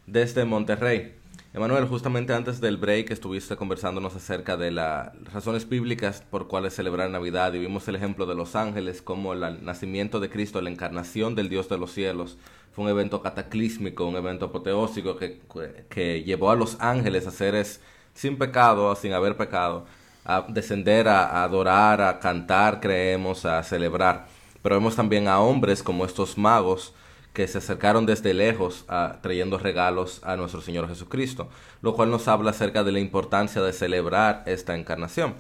desde 0.08 0.44
Monterrey. 0.44 1.14
Emanuel, 1.54 1.84
justamente 1.84 2.34
antes 2.34 2.60
del 2.60 2.78
break 2.78 3.12
estuviste 3.12 3.54
conversándonos 3.54 4.16
acerca 4.16 4.56
de 4.56 4.72
las 4.72 5.12
razones 5.32 5.68
bíblicas 5.68 6.22
por 6.22 6.48
cuales 6.48 6.74
celebrar 6.74 7.10
Navidad 7.10 7.54
y 7.54 7.60
vimos 7.60 7.86
el 7.86 7.94
ejemplo 7.94 8.26
de 8.26 8.34
los 8.34 8.56
ángeles, 8.56 9.02
como 9.02 9.34
el 9.34 9.64
nacimiento 9.64 10.18
de 10.18 10.30
Cristo, 10.30 10.60
la 10.60 10.70
encarnación 10.70 11.36
del 11.36 11.48
Dios 11.48 11.68
de 11.68 11.78
los 11.78 11.92
cielos, 11.92 12.38
fue 12.72 12.86
un 12.86 12.90
evento 12.90 13.22
cataclísmico, 13.22 14.04
un 14.04 14.16
evento 14.16 14.46
apoteósico 14.46 15.16
que, 15.16 15.42
que 15.88 16.24
llevó 16.24 16.50
a 16.50 16.56
los 16.56 16.76
ángeles 16.80 17.28
a 17.28 17.30
seres 17.30 17.80
sin 18.14 18.36
pecado, 18.36 18.96
sin 18.96 19.12
haber 19.12 19.36
pecado, 19.36 19.86
a 20.26 20.46
descender, 20.48 21.08
a, 21.08 21.42
adorar, 21.42 22.00
a 22.02 22.18
cantar, 22.18 22.80
creemos, 22.80 23.44
a 23.44 23.62
celebrar. 23.62 24.26
Pero 24.62 24.76
vemos 24.76 24.96
también 24.96 25.28
a 25.28 25.40
hombres 25.40 25.82
como 25.82 26.04
estos 26.04 26.36
magos 26.36 26.94
que 27.32 27.46
se 27.46 27.58
acercaron 27.58 28.06
desde 28.06 28.32
lejos 28.32 28.84
a, 28.88 29.18
trayendo 29.20 29.58
regalos 29.58 30.20
a 30.24 30.36
nuestro 30.36 30.62
Señor 30.62 30.88
Jesucristo, 30.88 31.50
lo 31.82 31.94
cual 31.94 32.10
nos 32.10 32.28
habla 32.28 32.50
acerca 32.50 32.82
de 32.82 32.92
la 32.92 32.98
importancia 32.98 33.60
de 33.62 33.72
celebrar 33.72 34.42
esta 34.46 34.74
encarnación. 34.74 35.34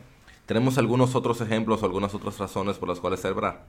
Tenemos 0.44 0.78
algunos 0.78 1.14
otros 1.14 1.40
ejemplos 1.40 1.82
o 1.82 1.86
algunas 1.86 2.14
otras 2.14 2.38
razones 2.38 2.76
por 2.76 2.88
las 2.88 3.00
cuales 3.00 3.20
celebrar. 3.20 3.66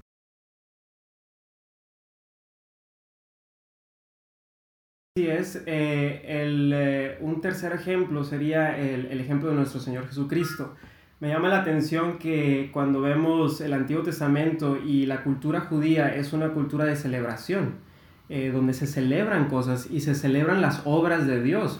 Sí, 5.17 5.27
es. 5.27 5.63
Eh, 5.65 6.21
el, 6.25 6.71
eh, 6.75 7.17
un 7.21 7.41
tercer 7.41 7.71
ejemplo 7.71 8.23
sería 8.23 8.77
el, 8.77 9.07
el, 9.07 9.19
ejemplo 9.19 9.49
de 9.49 9.55
nuestro 9.55 9.79
Señor 9.79 10.05
Jesucristo. 10.07 10.75
Me 11.19 11.29
llama 11.29 11.49
la 11.49 11.61
atención 11.61 12.19
que 12.19 12.69
cuando 12.71 13.01
vemos 13.01 13.59
el 13.61 13.73
Antiguo 13.73 14.03
Testamento 14.03 14.77
y 14.77 15.07
la 15.07 15.23
cultura 15.23 15.61
judía 15.61 16.15
es 16.15 16.31
una 16.31 16.49
cultura 16.49 16.85
de 16.85 16.95
celebración, 16.95 17.71
eh, 18.29 18.51
donde 18.53 18.73
se 18.73 18.85
celebran 18.85 19.47
cosas 19.47 19.87
y 19.89 20.01
se 20.01 20.13
celebran 20.13 20.61
las 20.61 20.81
obras 20.85 21.25
de 21.25 21.41
Dios. 21.41 21.79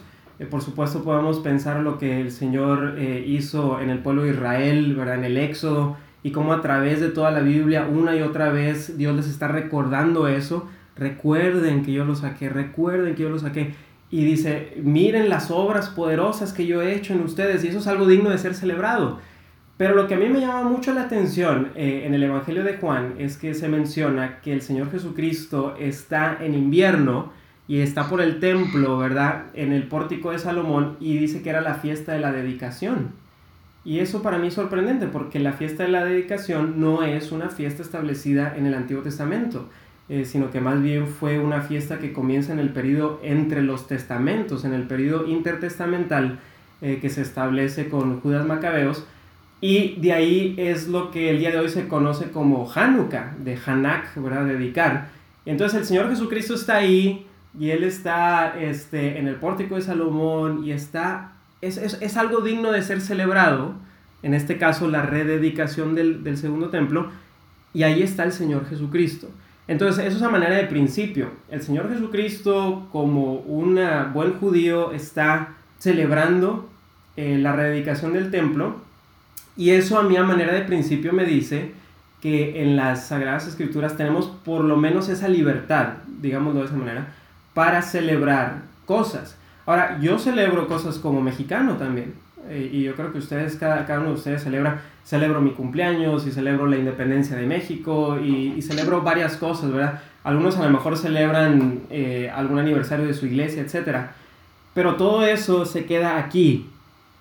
por 0.50 0.62
supuesto 0.62 1.04
podemos 1.04 1.40
pensar 1.40 1.82
lo 1.82 2.00
que 2.00 2.20
el 2.20 2.32
Señor 2.32 2.96
hizo 3.00 3.80
en 3.80 3.92
el 3.92 4.00
pueblo 4.00 4.24
de 4.24 4.32
Israel, 4.32 4.96
¿verdad? 4.96 5.16
en 5.16 5.26
el 5.26 5.38
Éxodo, 5.38 5.98
y 6.24 6.32
cómo 6.32 6.54
a 6.54 6.62
través 6.62 7.00
de 7.00 7.10
toda 7.10 7.30
la 7.30 7.42
Biblia 7.42 7.88
una 7.88 8.16
y 8.16 8.22
otra 8.24 8.50
vez 8.50 8.98
Dios 8.98 9.16
les 9.16 9.28
está 9.28 9.48
recordando 9.48 10.28
eso 10.28 10.68
recuerden 10.98 11.84
que 11.84 11.94
yo 11.94 12.06
lo 12.06 12.16
saqué, 12.16 12.50
recuerden 12.50 13.16
que 13.16 13.24
yo 13.24 13.30
lo 13.30 13.40
saqué. 13.40 13.76
Y 14.10 14.24
dice, 14.24 14.74
miren 14.82 15.30
las 15.30 15.52
obras 15.52 15.90
poderosas 15.90 16.54
que 16.54 16.66
yo 16.66 16.82
he 16.82 16.96
hecho 16.96 17.14
en 17.14 17.22
ustedes, 17.22 17.64
y 17.64 17.68
eso 17.68 17.80
es 17.80 17.88
algo 17.88 18.08
digno 18.08 18.30
de 18.30 18.38
ser 18.38 18.54
celebrado. 18.56 19.20
Pero 19.78 19.96
lo 19.96 20.08
que 20.08 20.16
a 20.16 20.18
mí 20.18 20.28
me 20.28 20.40
llama 20.40 20.64
mucho 20.64 20.94
la 20.94 21.04
atención 21.04 21.72
eh, 21.76 22.04
en 22.06 22.16
el 22.16 22.24
Evangelio 22.24 22.64
de 22.64 22.78
Juan 22.78 23.14
es 23.20 23.38
que 23.38 23.54
se 23.54 23.68
menciona 23.68 24.40
que 24.42 24.52
el 24.52 24.62
Señor 24.62 24.90
Jesucristo 24.90 25.76
está 25.78 26.38
en 26.42 26.56
invierno 26.56 27.32
y 27.68 27.82
está 27.82 28.10
por 28.10 28.22
el 28.22 28.40
templo, 28.40 28.98
¿verdad? 28.98 29.46
En 29.54 29.72
el 29.72 29.88
pórtico 29.88 30.32
de 30.32 30.40
Salomón 30.40 30.98
y 31.00 31.18
dice 31.18 31.44
que 31.44 31.52
era 31.52 31.62
la 31.62 31.76
fiesta 31.76 32.14
de 32.14 32.20
la 32.20 32.32
dedicación. 32.32 33.12
Y 33.86 34.00
eso 34.00 34.24
para 34.24 34.40
mí 34.40 34.48
es 34.48 34.56
sorprendente 34.56 35.08
porque 35.08 35.40
la 35.40 35.54
fiesta 35.54 35.84
de 35.84 35.90
la 35.90 36.04
dedicación 36.04 36.80
no 36.82 37.04
es 37.04 37.32
una 37.32 37.50
fiesta 37.50 37.84
establecida 37.84 38.56
en 38.58 38.66
el 38.66 38.74
Antiguo 38.74 39.04
Testamento. 39.04 39.70
Eh, 40.10 40.24
sino 40.24 40.52
que 40.52 40.62
más 40.62 40.82
bien 40.82 41.06
fue 41.06 41.38
una 41.38 41.62
fiesta 41.62 42.00
que 42.00 42.14
comienza 42.14 42.54
en 42.54 42.60
el 42.60 42.70
periodo 42.70 43.20
entre 43.24 43.62
los 43.62 43.88
testamentos, 43.88 44.64
en 44.64 44.74
el 44.74 44.84
periodo 44.84 45.28
intertestamental 45.28 46.40
eh, 46.82 47.00
que 47.02 47.10
se 47.10 47.22
establece 47.22 47.90
con 47.90 48.22
Judas 48.22 48.46
Macabeos, 48.46 49.06
y 49.60 50.00
de 50.00 50.14
ahí 50.14 50.56
es 50.58 50.88
lo 50.88 51.12
que 51.12 51.30
el 51.30 51.40
día 51.40 51.52
de 51.52 51.58
hoy 51.58 51.68
se 51.68 51.90
conoce 51.90 52.32
como 52.32 52.72
Hanukkah, 52.74 53.36
de 53.44 53.60
Hanak, 53.66 54.16
¿verdad? 54.16 54.46
Dedicar. 54.46 55.10
Entonces 55.46 55.80
el 55.80 55.86
Señor 55.86 56.10
Jesucristo 56.10 56.54
está 56.54 56.78
ahí 56.78 57.26
y 57.60 57.72
Él 57.72 57.84
está 57.84 58.58
este, 58.58 59.20
en 59.20 59.28
el 59.28 59.36
pórtico 59.36 59.76
de 59.76 59.82
Salomón 59.82 60.64
y 60.64 60.72
está, 60.72 61.34
es, 61.60 61.76
es, 61.76 61.98
es 62.02 62.16
algo 62.16 62.40
digno 62.40 62.72
de 62.72 62.82
ser 62.82 63.02
celebrado, 63.02 63.74
en 64.24 64.34
este 64.34 64.58
caso 64.58 64.88
la 64.88 65.02
rededicación 65.02 65.96
del, 65.96 66.24
del 66.24 66.38
segundo 66.38 66.70
templo, 66.70 67.10
y 67.74 67.84
ahí 67.84 68.04
está 68.04 68.24
el 68.24 68.32
Señor 68.32 68.70
Jesucristo. 68.70 69.28
Entonces, 69.68 70.06
eso 70.06 70.18
es 70.18 70.24
a 70.24 70.30
manera 70.30 70.56
de 70.56 70.66
principio. 70.66 71.30
El 71.50 71.62
Señor 71.62 71.90
Jesucristo, 71.90 72.88
como 72.92 73.34
un 73.34 73.80
buen 74.14 74.34
judío, 74.40 74.92
está 74.94 75.56
celebrando 75.78 76.70
eh, 77.18 77.38
la 77.38 77.52
rededicación 77.54 78.14
del 78.14 78.32
templo. 78.32 78.78
Y 79.58 79.72
eso 79.72 79.98
a 79.98 80.04
mí 80.04 80.16
a 80.16 80.24
manera 80.24 80.54
de 80.54 80.62
principio 80.62 81.12
me 81.14 81.26
dice 81.26 81.74
que 82.22 82.62
en 82.62 82.76
las 82.76 83.08
Sagradas 83.08 83.48
Escrituras 83.48 83.98
tenemos 83.98 84.28
por 84.28 84.64
lo 84.64 84.78
menos 84.78 85.10
esa 85.10 85.28
libertad, 85.28 85.96
digámoslo 86.22 86.62
de 86.62 86.66
esa 86.68 86.76
manera, 86.76 87.08
para 87.54 87.82
celebrar 87.82 88.62
cosas. 88.86 89.36
Ahora, 89.66 90.00
yo 90.00 90.18
celebro 90.18 90.68
cosas 90.68 90.98
como 90.98 91.22
mexicano 91.22 91.76
también. 91.76 92.14
Eh, 92.50 92.70
y 92.72 92.84
yo 92.84 92.96
creo 92.96 93.12
que 93.12 93.18
ustedes, 93.18 93.56
cada, 93.56 93.86
cada 93.86 94.00
uno 94.00 94.10
de 94.10 94.16
ustedes 94.16 94.44
celebra, 94.44 94.82
celebro 95.04 95.42
mi 95.42 95.52
cumpleaños 95.52 96.26
y 96.26 96.32
celebro 96.32 96.68
la 96.68 96.78
independencia 96.78 97.36
de 97.36 97.46
México 97.46 98.18
y, 98.20 98.62
celebro 98.62 99.02
varias 99.02 99.38
cosas, 99.38 99.72
¿verdad? 99.72 100.02
Algunos 100.24 100.58
a 100.58 100.64
lo 100.64 100.70
mejor 100.70 100.98
celebran 100.98 101.82
eh, 101.90 102.32
algún 102.34 102.60
aniversario 102.60 103.06
de 103.06 103.14
su 103.14 103.26
iglesia, 103.26 103.62
etc. 103.62 104.08
Pero 104.74 104.96
todo 104.96 105.26
eso 105.26 105.66
se 105.66 105.86
queda 105.86 106.18
aquí 106.18 106.70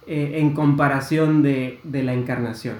eh, 0.07 0.35
en 0.37 0.55
comparación 0.55 1.43
de, 1.43 1.81
de 1.85 2.03
la 2.03 2.15
encarnación. 2.15 2.77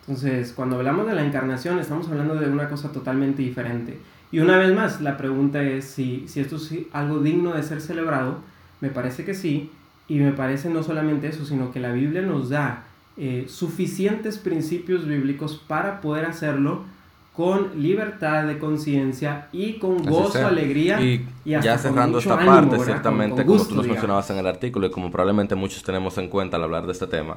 Entonces, 0.00 0.52
cuando 0.52 0.76
hablamos 0.76 1.06
de 1.06 1.14
la 1.14 1.24
encarnación, 1.24 1.78
estamos 1.78 2.08
hablando 2.08 2.36
de 2.36 2.48
una 2.48 2.68
cosa 2.68 2.92
totalmente 2.92 3.42
diferente. 3.42 3.98
Y 4.30 4.40
una 4.40 4.56
vez 4.56 4.74
más, 4.74 5.00
la 5.00 5.16
pregunta 5.16 5.62
es 5.62 5.84
si, 5.84 6.26
si 6.28 6.40
esto 6.40 6.56
es 6.56 6.70
algo 6.92 7.20
digno 7.20 7.54
de 7.54 7.62
ser 7.62 7.80
celebrado. 7.80 8.38
Me 8.80 8.90
parece 8.90 9.24
que 9.24 9.34
sí, 9.34 9.70
y 10.08 10.18
me 10.18 10.32
parece 10.32 10.70
no 10.70 10.82
solamente 10.82 11.28
eso, 11.28 11.44
sino 11.44 11.72
que 11.72 11.80
la 11.80 11.92
Biblia 11.92 12.22
nos 12.22 12.50
da 12.50 12.84
eh, 13.16 13.46
suficientes 13.48 14.38
principios 14.38 15.06
bíblicos 15.06 15.56
para 15.66 16.00
poder 16.00 16.26
hacerlo 16.26 16.84
con 17.32 17.82
libertad 17.82 18.46
de 18.46 18.58
conciencia 18.58 19.48
y 19.52 19.74
con 19.74 20.02
gozo, 20.04 20.46
alegría. 20.46 21.00
Y, 21.02 21.26
ya 21.44 21.76
cerrando 21.76 22.18
esta 22.18 22.38
parte, 22.38 22.78
ciertamente, 22.78 23.44
como 23.44 23.64
tú 23.66 23.74
nos 23.74 23.86
mencionabas 23.86 24.30
en 24.30 24.38
el 24.38 24.46
artículo 24.46 24.86
y 24.86 24.90
como 24.90 25.10
probablemente 25.10 25.54
muchos 25.54 25.82
tenemos 25.82 26.16
en 26.18 26.28
cuenta 26.28 26.56
al 26.56 26.64
hablar 26.64 26.86
de 26.86 26.92
este 26.92 27.06
tema, 27.06 27.36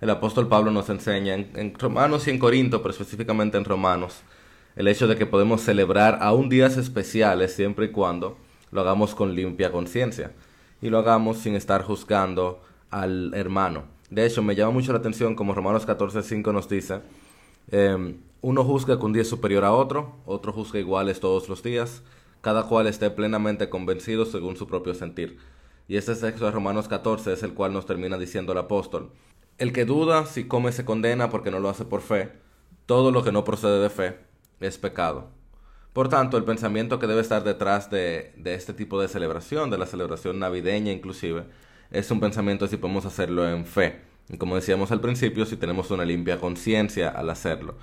el 0.00 0.10
apóstol 0.10 0.46
Pablo 0.46 0.70
nos 0.70 0.88
enseña 0.88 1.34
en, 1.34 1.50
en 1.54 1.74
Romanos 1.74 2.26
y 2.26 2.30
en 2.30 2.38
Corinto, 2.38 2.80
pero 2.80 2.92
específicamente 2.92 3.58
en 3.58 3.64
Romanos, 3.64 4.22
el 4.76 4.86
hecho 4.88 5.08
de 5.08 5.16
que 5.16 5.26
podemos 5.26 5.62
celebrar 5.62 6.18
aún 6.20 6.48
días 6.48 6.76
especiales 6.76 7.54
siempre 7.54 7.86
y 7.86 7.88
cuando 7.90 8.38
lo 8.70 8.80
hagamos 8.80 9.14
con 9.14 9.34
limpia 9.34 9.72
conciencia 9.72 10.30
y 10.82 10.90
lo 10.90 10.98
hagamos 10.98 11.38
sin 11.38 11.54
estar 11.54 11.82
juzgando 11.82 12.62
al 12.90 13.32
hermano. 13.34 13.84
De 14.10 14.26
hecho, 14.26 14.42
me 14.42 14.54
llama 14.54 14.72
mucho 14.72 14.92
la 14.92 14.98
atención, 14.98 15.34
como 15.34 15.54
Romanos 15.54 15.86
14.5 15.86 16.52
nos 16.52 16.68
dice, 16.68 17.00
em, 17.70 18.18
uno 18.42 18.64
juzga 18.64 18.98
que 18.98 19.04
un 19.04 19.12
día 19.12 19.22
es 19.22 19.28
superior 19.28 19.64
a 19.64 19.72
otro, 19.72 20.16
otro 20.26 20.52
juzga 20.52 20.80
iguales 20.80 21.20
todos 21.20 21.48
los 21.48 21.62
días, 21.62 22.02
cada 22.40 22.64
cual 22.64 22.86
esté 22.86 23.10
plenamente 23.10 23.68
convencido 23.68 24.24
según 24.24 24.56
su 24.56 24.66
propio 24.66 24.94
sentir. 24.94 25.38
Y 25.86 25.96
este 25.96 26.14
texto 26.14 26.44
de 26.44 26.50
Romanos 26.50 26.88
14 26.88 27.32
es 27.32 27.42
el 27.42 27.52
cual 27.52 27.72
nos 27.72 27.86
termina 27.86 28.16
diciendo 28.16 28.52
el 28.52 28.58
apóstol. 28.58 29.10
El 29.58 29.72
que 29.72 29.84
duda 29.84 30.24
si 30.24 30.44
come 30.44 30.72
se 30.72 30.84
condena 30.84 31.30
porque 31.30 31.50
no 31.50 31.60
lo 31.60 31.68
hace 31.68 31.84
por 31.84 32.00
fe. 32.00 32.32
Todo 32.86 33.10
lo 33.10 33.22
que 33.22 33.32
no 33.32 33.44
procede 33.44 33.80
de 33.80 33.90
fe 33.90 34.18
es 34.60 34.78
pecado. 34.78 35.28
Por 35.92 36.08
tanto, 36.08 36.36
el 36.36 36.44
pensamiento 36.44 37.00
que 37.00 37.08
debe 37.08 37.20
estar 37.20 37.42
detrás 37.42 37.90
de, 37.90 38.32
este 38.44 38.72
tipo 38.72 39.00
de 39.00 39.08
celebración, 39.08 39.70
de 39.70 39.78
la 39.78 39.86
celebración 39.86 40.38
navideña 40.38 40.92
inclusive, 40.92 41.44
es 41.90 42.10
un 42.12 42.20
pensamiento 42.20 42.68
si 42.68 42.76
podemos 42.76 43.06
hacerlo 43.06 43.48
en 43.48 43.66
fe. 43.66 44.00
Y 44.28 44.36
como 44.36 44.54
decíamos 44.54 44.92
al 44.92 45.00
principio, 45.00 45.46
si 45.46 45.56
tenemos 45.56 45.90
una 45.90 46.04
limpia 46.04 46.38
conciencia 46.38 47.08
al 47.08 47.28
hacerlo. 47.28 47.74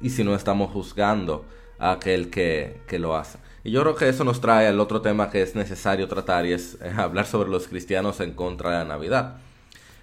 Y 0.00 0.10
si 0.10 0.22
no 0.22 0.36
estamos 0.36 0.70
juzgando 0.70 1.44
a 1.80 1.92
aquel 1.92 2.30
que, 2.30 2.80
lo 3.00 3.16
hace. 3.16 3.38
Y 3.64 3.72
yo 3.72 3.82
creo 3.82 3.96
que 3.96 4.08
eso 4.08 4.22
nos 4.22 4.40
trae 4.40 4.68
al 4.68 4.78
otro 4.78 5.02
tema 5.02 5.28
que 5.28 5.42
es 5.42 5.56
necesario 5.56 6.06
tratar 6.06 6.46
y 6.46 6.52
es 6.52 6.78
eh, 6.80 6.92
hablar 6.96 7.26
sobre 7.26 7.50
los 7.50 7.66
cristianos 7.66 8.20
en 8.20 8.32
contra 8.32 8.70
de 8.70 8.76
la 8.78 8.84
Navidad. 8.84 9.38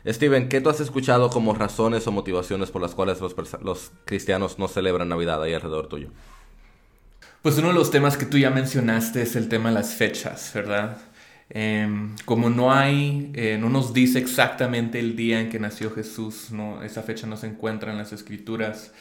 Steven, 0.06 0.50
¿qué 0.50 0.60
tú 0.60 0.70
has 0.70 0.82
escuchado 0.82 1.30
como 1.30 1.54
razones 1.54 2.06
o 2.08 2.12
motivaciones 2.12 2.72
por 2.72 2.82
las 2.82 2.94
cuales 2.94 3.22
los, 3.22 3.34
los 3.62 3.92
cristianos 4.04 4.60
no 4.60 4.68
celebran 4.68 5.08
Navidad 5.08 5.42
ahí 5.42 5.54
alrededor 5.54 5.88
tuyo? 5.88 6.10
Pues 7.44 7.58
uno 7.58 7.68
de 7.68 7.74
los 7.74 7.92
temas 7.92 8.16
que 8.16 8.26
tú 8.26 8.38
ya 8.38 8.50
mencionaste 8.50 9.22
es 9.22 9.36
el 9.36 9.50
tema 9.50 9.68
de 9.68 9.76
las 9.76 9.96
fechas, 9.96 10.50
¿verdad? 10.56 10.98
Em, 11.50 12.16
como 12.24 12.50
no 12.50 12.72
hay, 12.72 13.32
eh, 13.36 13.58
no 13.60 13.70
nos 13.70 13.94
dice 13.94 14.18
exactamente 14.20 14.98
el 14.98 15.18
día 15.18 15.42
en 15.42 15.50
que 15.50 15.60
nació 15.60 15.92
Jesús, 15.92 16.52
no, 16.52 16.82
esa 16.84 17.04
fecha 17.04 17.28
no 17.28 17.36
se 17.36 17.48
encuentra 17.48 17.92
en 17.92 17.98
las 17.98 18.14
escrituras. 18.14 18.94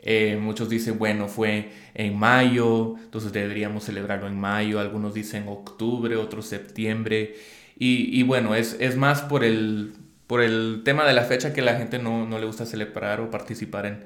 Eh, 0.00 0.38
muchos 0.40 0.68
dicen, 0.68 0.96
bueno, 0.96 1.26
fue 1.26 1.72
en 1.94 2.16
mayo, 2.16 2.94
entonces 3.02 3.32
deberíamos 3.32 3.82
celebrarlo 3.82 4.28
en 4.28 4.38
mayo. 4.38 4.78
Algunos 4.78 5.12
dicen 5.12 5.48
octubre, 5.48 6.14
otros 6.14 6.46
septiembre. 6.46 7.34
Y, 7.76 8.16
y 8.16 8.22
bueno, 8.22 8.54
es, 8.54 8.76
es, 8.78 8.96
más 8.96 9.22
por 9.22 9.42
el, 9.42 9.92
por 10.28 10.40
el 10.42 10.82
tema 10.84 11.04
de 11.04 11.14
la 11.14 11.24
fecha 11.24 11.52
que 11.52 11.62
la 11.62 11.74
gente 11.76 11.98
no, 11.98 12.26
no 12.28 12.38
le 12.38 12.46
gusta 12.46 12.64
celebrar 12.64 13.20
o 13.20 13.30
participar 13.30 13.86
en, 13.86 14.04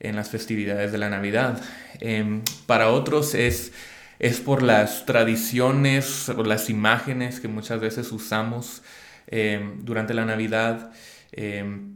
en 0.00 0.16
las 0.16 0.30
festividades 0.30 0.92
de 0.92 0.98
la 0.98 1.08
Navidad. 1.08 1.62
Em, 2.00 2.42
para 2.66 2.90
otros 2.90 3.34
es, 3.34 3.72
es 4.18 4.40
por 4.40 4.62
las 4.62 5.06
tradiciones 5.06 6.28
o 6.28 6.42
las 6.44 6.70
imágenes 6.70 7.40
que 7.40 7.48
muchas 7.48 7.80
veces 7.80 8.12
usamos 8.12 8.82
em, 9.26 9.84
durante 9.84 10.14
la 10.14 10.24
Navidad, 10.24 10.90
em, 11.32 11.94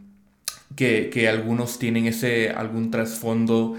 que, 0.76 1.28
algunos 1.28 1.78
tienen 1.78 2.06
ese, 2.06 2.50
algún 2.50 2.90
trasfondo 2.90 3.76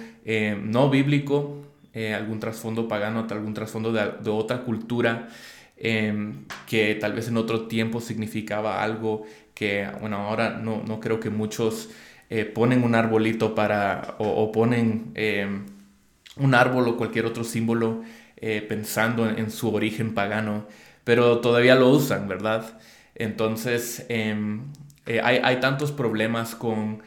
no 0.62 0.89
bíblico, 0.89 1.63
eh, 1.93 2.13
algún 2.13 2.39
trasfondo 2.39 2.88
pagano, 2.88 3.27
algún 3.29 3.53
trasfondo 3.53 3.91
de, 3.91 4.29
otra 4.29 4.62
cultura, 4.62 5.27
que 5.75 6.95
tal 7.01 7.13
vez 7.13 7.27
en 7.27 7.38
otro 7.38 7.67
tiempo 7.67 7.99
significaba 7.99 8.81
algo 8.81 9.25
que, 9.53 9.88
bueno, 9.99 10.17
ahora 10.17 10.51
no, 10.51 10.81
no 10.88 10.99
creo 10.99 11.19
que 11.19 11.29
muchos 11.29 11.89
eh, 12.35 12.45
ponen 12.45 12.83
un 12.83 12.95
arbolito 12.95 13.53
para, 13.53 14.15
o, 14.17 14.51
ponen 14.51 15.13
un 16.37 16.55
árbol 16.55 16.87
o 16.87 16.97
cualquier 16.97 17.27
otro 17.27 17.43
símbolo 17.43 18.03
eh, 18.37 18.61
pensando 18.61 19.29
en, 19.29 19.51
su 19.51 19.73
origen 19.73 20.13
pagano, 20.13 20.67
pero 21.03 21.39
todavía 21.39 21.75
lo 21.75 21.89
usan, 21.89 22.27
¿verdad? 22.27 22.77
Entonces, 23.15 24.05
em, 24.09 24.65
eh, 25.05 25.21
hay, 25.23 25.59
tantos 25.61 25.93
problemas 25.93 26.53
con, 26.55 27.03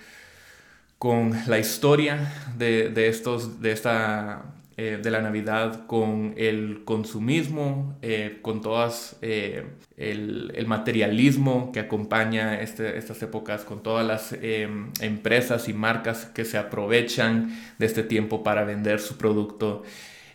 con 0.98 1.32
la 1.46 1.58
historia 1.58 2.32
de, 2.56 2.88
de 2.88 3.08
estos, 3.08 3.60
de 3.60 3.72
esta 3.72 4.44
eh, 4.78 5.00
de 5.02 5.10
la 5.10 5.22
Navidad 5.22 5.86
con 5.86 6.34
el 6.36 6.82
consumismo, 6.84 7.96
eh, 8.02 8.40
con 8.42 8.60
todas 8.60 9.16
eh, 9.22 9.64
el, 9.96 10.66
materialismo 10.66 11.72
que 11.72 11.80
acompaña 11.80 12.60
este, 12.60 12.98
estas 12.98 13.22
épocas, 13.22 13.64
con 13.64 13.82
todas 13.82 14.06
las 14.06 14.34
em, 14.42 14.90
empresas 15.00 15.70
y 15.70 15.72
marcas 15.72 16.26
que 16.26 16.44
se 16.44 16.58
aprovechan 16.58 17.58
de 17.78 17.86
este 17.86 18.02
tiempo 18.02 18.42
para 18.42 18.64
vender 18.64 19.00
su 19.00 19.16
producto. 19.16 19.82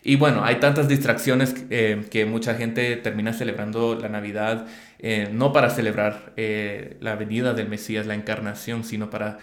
Y 0.01 0.15
bueno, 0.15 0.43
hay 0.43 0.55
tantas 0.55 0.87
distracciones 0.87 1.53
que 1.53 2.25
mucha 2.27 2.55
gente 2.55 2.95
termina 2.95 3.33
celebrando 3.33 3.93
la 3.93 4.09
Navidad, 4.09 4.65
no 5.31 5.53
para 5.53 5.69
celebrar 5.69 6.33
la 6.99 7.15
venida 7.15 7.53
del 7.53 7.69
Mesías, 7.69 8.07
la 8.07 8.15
encarnación, 8.15 8.83
sino 8.83 9.11
para 9.11 9.37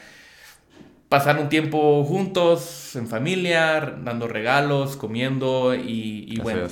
pasar 1.09 1.39
un 1.39 1.49
tiempo 1.49 2.05
juntos, 2.05 2.95
en 2.97 3.09
familia, 3.09 3.99
dando 4.03 4.29
regalos, 4.29 4.97
comiendo 4.97 5.75
y, 5.75 6.39
bueno. 6.43 6.67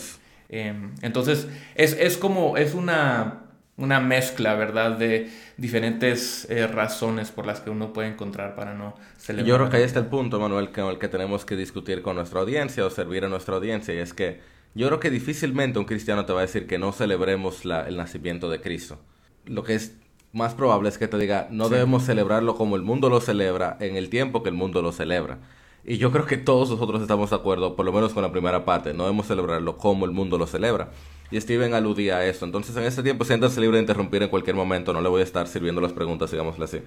Em, 0.49 0.95
entonces, 1.03 1.49
es, 1.75 1.95
es, 1.95 2.17
como, 2.17 2.57
es 2.57 2.75
una, 2.75 3.47
una 3.77 3.99
mezcla, 3.99 4.55
¿verdad? 4.55 4.97
De 4.97 5.29
diferentes 5.57 6.47
eh, 6.51 6.67
razones 6.67 7.33
por 7.33 7.47
las 7.47 7.61
que 7.61 7.71
uno 7.71 7.93
puede 7.93 8.09
encontrar 8.09 8.55
para 8.55 8.75
no 8.75 8.95
celebrar. 9.17 9.49
Yo 9.49 9.57
creo 9.57 9.71
que 9.71 9.77
ahí 9.79 9.83
está 9.83 9.99
el 9.99 10.07
punto, 10.07 10.39
Manuel, 10.39 10.71
con 10.71 10.87
el 10.87 10.99
que 10.99 11.09
tenemos 11.09 11.45
que 11.45 11.57
discutir 11.57 12.03
con 12.03 12.17
nuestra 12.17 12.41
audiencia 12.41 12.87
o 12.87 12.91
servir 12.91 13.25
a 13.25 13.29
nuestra 13.29 13.57
audiencia, 13.57 13.93
y 13.95 13.99
es 13.99 14.15
que 14.15 14.41
yo 14.75 14.87
creo 14.87 15.01
que 15.01 15.11
difícilmente 15.11 15.79
un 15.79 15.85
cristiano 15.85 16.27
te 16.27 16.33
va 16.33 16.41
a 16.41 16.43
decir 16.43 16.67
que 16.67 16.79
no 16.79 16.93
celebremos 16.93 17.65
la, 17.65 17.89
el 17.89 17.97
nacimiento 17.97 18.51
de 18.51 18.61
Cristo. 18.61 19.01
Lo 19.47 19.65
que 19.65 19.75
es 19.75 19.97
más 20.37 20.55
probable 20.55 20.91
es 20.91 20.99
que 20.99 21.09
te 21.09 21.17
diga, 21.17 21.49
no 21.51 21.71
debemos 21.71 22.05
celebrarlo 22.05 22.57
como 22.57 22.77
el 22.77 22.83
mundo 22.83 23.09
lo 23.09 23.21
celebra 23.21 23.77
en 23.81 23.97
el 23.97 24.11
tiempo 24.11 24.43
que 24.43 24.51
el 24.51 24.55
mundo 24.55 24.83
lo 24.83 24.93
celebra. 24.93 25.39
Y 25.83 25.97
yo 25.97 26.13
creo 26.13 26.27
que 26.27 26.37
todos 26.37 26.69
nosotros 26.69 27.01
estamos 27.01 27.31
de 27.31 27.37
acuerdo, 27.37 27.75
por 27.75 27.87
lo 27.87 27.93
menos 27.93 28.13
con 28.13 28.23
la 28.23 28.31
primera 28.31 28.65
parte, 28.65 28.93
no 28.93 29.05
debemos 29.05 29.27
celebrarlo 29.27 29.79
como 29.79 30.05
el 30.05 30.11
mundo 30.11 30.37
lo 30.37 30.47
celebra. 30.47 30.91
Y 31.31 31.41
Steven 31.41 31.73
aludía 31.73 32.19
a 32.19 32.27
eso. 32.27 32.45
Entonces, 32.45 32.77
en 32.77 32.85
este 32.85 33.03
tiempo, 33.03 33.25
siéntanse 33.25 33.61
libre 33.61 33.79
de 33.79 33.85
interrumpir 33.85 34.23
en 34.23 34.29
cualquier 34.29 34.57
momento, 34.57 34.93
no 34.93 35.01
le 35.01 35.09
voy 35.09 35.23
a 35.23 35.25
estar 35.25 35.49
sirviendo 35.49 35.81
las 35.81 35.93
preguntas, 35.93 36.31
digámosle 36.31 36.65
así. 36.65 36.83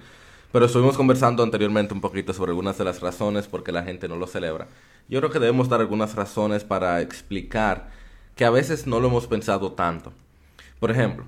Pero 0.52 0.66
estuvimos 0.66 0.96
conversando 0.96 1.42
anteriormente 1.42 1.92
un 1.92 2.00
poquito 2.00 2.32
sobre 2.32 2.50
algunas 2.50 2.78
de 2.78 2.84
las 2.84 3.00
razones 3.00 3.48
por 3.48 3.64
qué 3.64 3.72
la 3.72 3.82
gente 3.82 4.06
no 4.06 4.16
lo 4.16 4.26
celebra. 4.28 4.68
Yo 5.08 5.18
creo 5.18 5.30
que 5.30 5.40
debemos 5.40 5.68
dar 5.68 5.80
algunas 5.80 6.14
razones 6.14 6.62
para 6.62 7.00
explicar 7.00 7.90
que 8.36 8.44
a 8.44 8.50
veces 8.50 8.86
no 8.86 9.00
lo 9.00 9.08
hemos 9.08 9.26
pensado 9.26 9.72
tanto. 9.72 10.12
Por 10.78 10.90
ejemplo, 10.90 11.24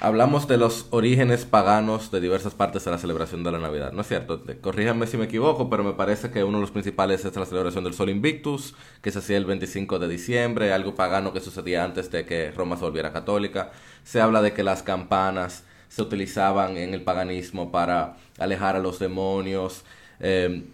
hablamos 0.00 0.46
de 0.46 0.58
los 0.58 0.86
orígenes 0.90 1.44
paganos 1.44 2.10
de 2.10 2.20
diversas 2.20 2.54
partes 2.54 2.84
de 2.84 2.90
la 2.90 2.98
celebración 2.98 3.42
de 3.42 3.52
la 3.52 3.58
Navidad, 3.58 3.92
¿no 3.92 4.02
es 4.02 4.08
cierto? 4.08 4.42
Corríjanme 4.60 5.06
si 5.06 5.16
me 5.16 5.24
equivoco, 5.24 5.70
pero 5.70 5.84
me 5.84 5.94
parece 5.94 6.30
que 6.30 6.44
uno 6.44 6.58
de 6.58 6.62
los 6.62 6.70
principales 6.70 7.24
es 7.24 7.34
la 7.34 7.46
celebración 7.46 7.84
del 7.84 7.94
Sol 7.94 8.10
Invictus, 8.10 8.74
que 9.00 9.10
se 9.10 9.20
hacía 9.20 9.36
el 9.36 9.46
25 9.46 9.98
de 9.98 10.08
diciembre, 10.08 10.72
algo 10.72 10.94
pagano 10.94 11.32
que 11.32 11.40
sucedía 11.40 11.84
antes 11.84 12.10
de 12.10 12.26
que 12.26 12.50
Roma 12.50 12.76
se 12.76 12.84
volviera 12.84 13.12
católica. 13.12 13.72
Se 14.04 14.20
habla 14.20 14.42
de 14.42 14.52
que 14.52 14.62
las 14.62 14.82
campanas 14.82 15.64
se 15.88 16.02
utilizaban 16.02 16.76
en 16.76 16.92
el 16.92 17.02
paganismo 17.02 17.72
para 17.72 18.16
alejar 18.38 18.76
a 18.76 18.80
los 18.80 18.98
demonios, 18.98 19.84
em, 20.20 20.64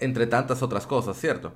entre 0.00 0.26
tantas 0.26 0.62
otras 0.62 0.86
cosas, 0.86 1.18
¿cierto? 1.18 1.52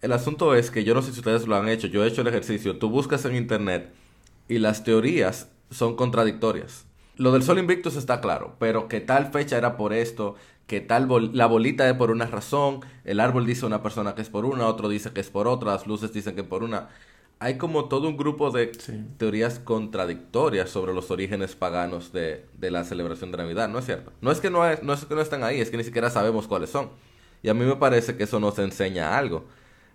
El 0.00 0.12
asunto 0.12 0.54
es 0.54 0.70
que 0.70 0.84
yo 0.84 0.94
no 0.94 1.02
sé 1.02 1.12
si 1.12 1.18
ustedes 1.18 1.46
lo 1.46 1.56
han 1.56 1.68
hecho, 1.68 1.86
yo 1.88 2.04
he 2.04 2.08
hecho 2.08 2.20
el 2.20 2.28
ejercicio, 2.28 2.78
tú 2.78 2.90
buscas 2.90 3.24
en 3.24 3.34
internet 3.34 3.92
y 4.48 4.58
las 4.58 4.84
teorías 4.84 5.48
son 5.70 5.96
contradictorias. 5.96 6.86
Lo 7.16 7.32
del 7.32 7.42
Sol 7.42 7.58
Invictus 7.58 7.96
está 7.96 8.20
claro, 8.20 8.56
pero 8.58 8.88
que 8.88 9.00
tal 9.00 9.32
fecha 9.32 9.56
era 9.56 9.76
por 9.76 9.94
esto, 9.94 10.34
que 10.66 10.80
tal 10.80 11.08
la 11.32 11.46
bolita 11.46 11.88
es 11.88 11.94
por 11.94 12.10
una 12.10 12.26
razón, 12.26 12.80
el 13.04 13.20
árbol 13.20 13.46
dice 13.46 13.64
una 13.64 13.82
persona 13.82 14.14
que 14.14 14.22
es 14.22 14.28
por 14.28 14.44
una, 14.44 14.66
otro 14.66 14.88
dice 14.88 15.12
que 15.12 15.20
es 15.20 15.30
por 15.30 15.48
otra, 15.48 15.72
las 15.72 15.86
luces 15.86 16.12
dicen 16.12 16.34
que 16.34 16.42
es 16.42 16.46
por 16.46 16.62
una. 16.62 16.88
Hay 17.38 17.58
como 17.58 17.86
todo 17.86 18.08
un 18.08 18.16
grupo 18.16 18.50
de 18.50 18.72
teorías 19.18 19.58
contradictorias 19.58 20.70
sobre 20.70 20.94
los 20.94 21.10
orígenes 21.10 21.54
paganos 21.54 22.12
de, 22.12 22.46
de, 22.58 22.70
la 22.70 22.84
celebración 22.84 23.30
de 23.30 23.38
Navidad, 23.38 23.68
¿no 23.68 23.78
es 23.78 23.84
cierto? 23.84 24.12
No 24.22 24.30
es, 24.30 24.40
que 24.40 24.50
no, 24.50 24.66
es, 24.66 24.82
no 24.82 24.94
es 24.94 25.04
que 25.04 25.14
no 25.14 25.20
están 25.20 25.42
ahí, 25.44 25.60
es 25.60 25.70
que 25.70 25.76
ni 25.76 25.84
siquiera 25.84 26.08
sabemos 26.08 26.48
cuáles 26.48 26.70
son. 26.70 26.90
Y 27.42 27.48
a 27.48 27.54
mí 27.54 27.64
me 27.64 27.76
parece 27.76 28.16
que 28.16 28.24
eso 28.24 28.40
nos 28.40 28.58
enseña 28.58 29.18
algo. 29.18 29.44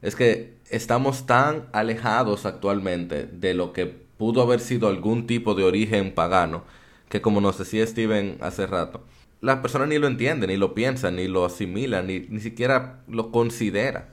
Es 0.03 0.15
que 0.15 0.55
estamos 0.69 1.25
tan 1.25 1.67
alejados 1.73 2.45
actualmente 2.45 3.25
de 3.25 3.53
lo 3.55 3.73
que 3.73 4.05
pudo 4.21 4.43
haber 4.43 4.59
sido 4.59 4.87
algún 4.87 5.25
tipo 5.25 5.55
de 5.55 5.63
origen 5.63 6.13
pagano, 6.13 6.63
que 7.09 7.21
como 7.21 7.41
nos 7.41 7.57
decía 7.57 7.87
Steven 7.87 8.37
hace 8.41 8.67
rato, 8.67 9.01
la 9.41 9.63
persona 9.63 9.87
ni 9.87 9.97
lo 9.97 10.05
entiende, 10.05 10.45
ni 10.45 10.57
lo 10.57 10.75
piensa, 10.75 11.09
ni 11.09 11.27
lo 11.27 11.43
asimila, 11.43 12.03
ni, 12.03 12.19
ni 12.29 12.39
siquiera 12.39 13.01
lo 13.07 13.31
considera. 13.31 14.09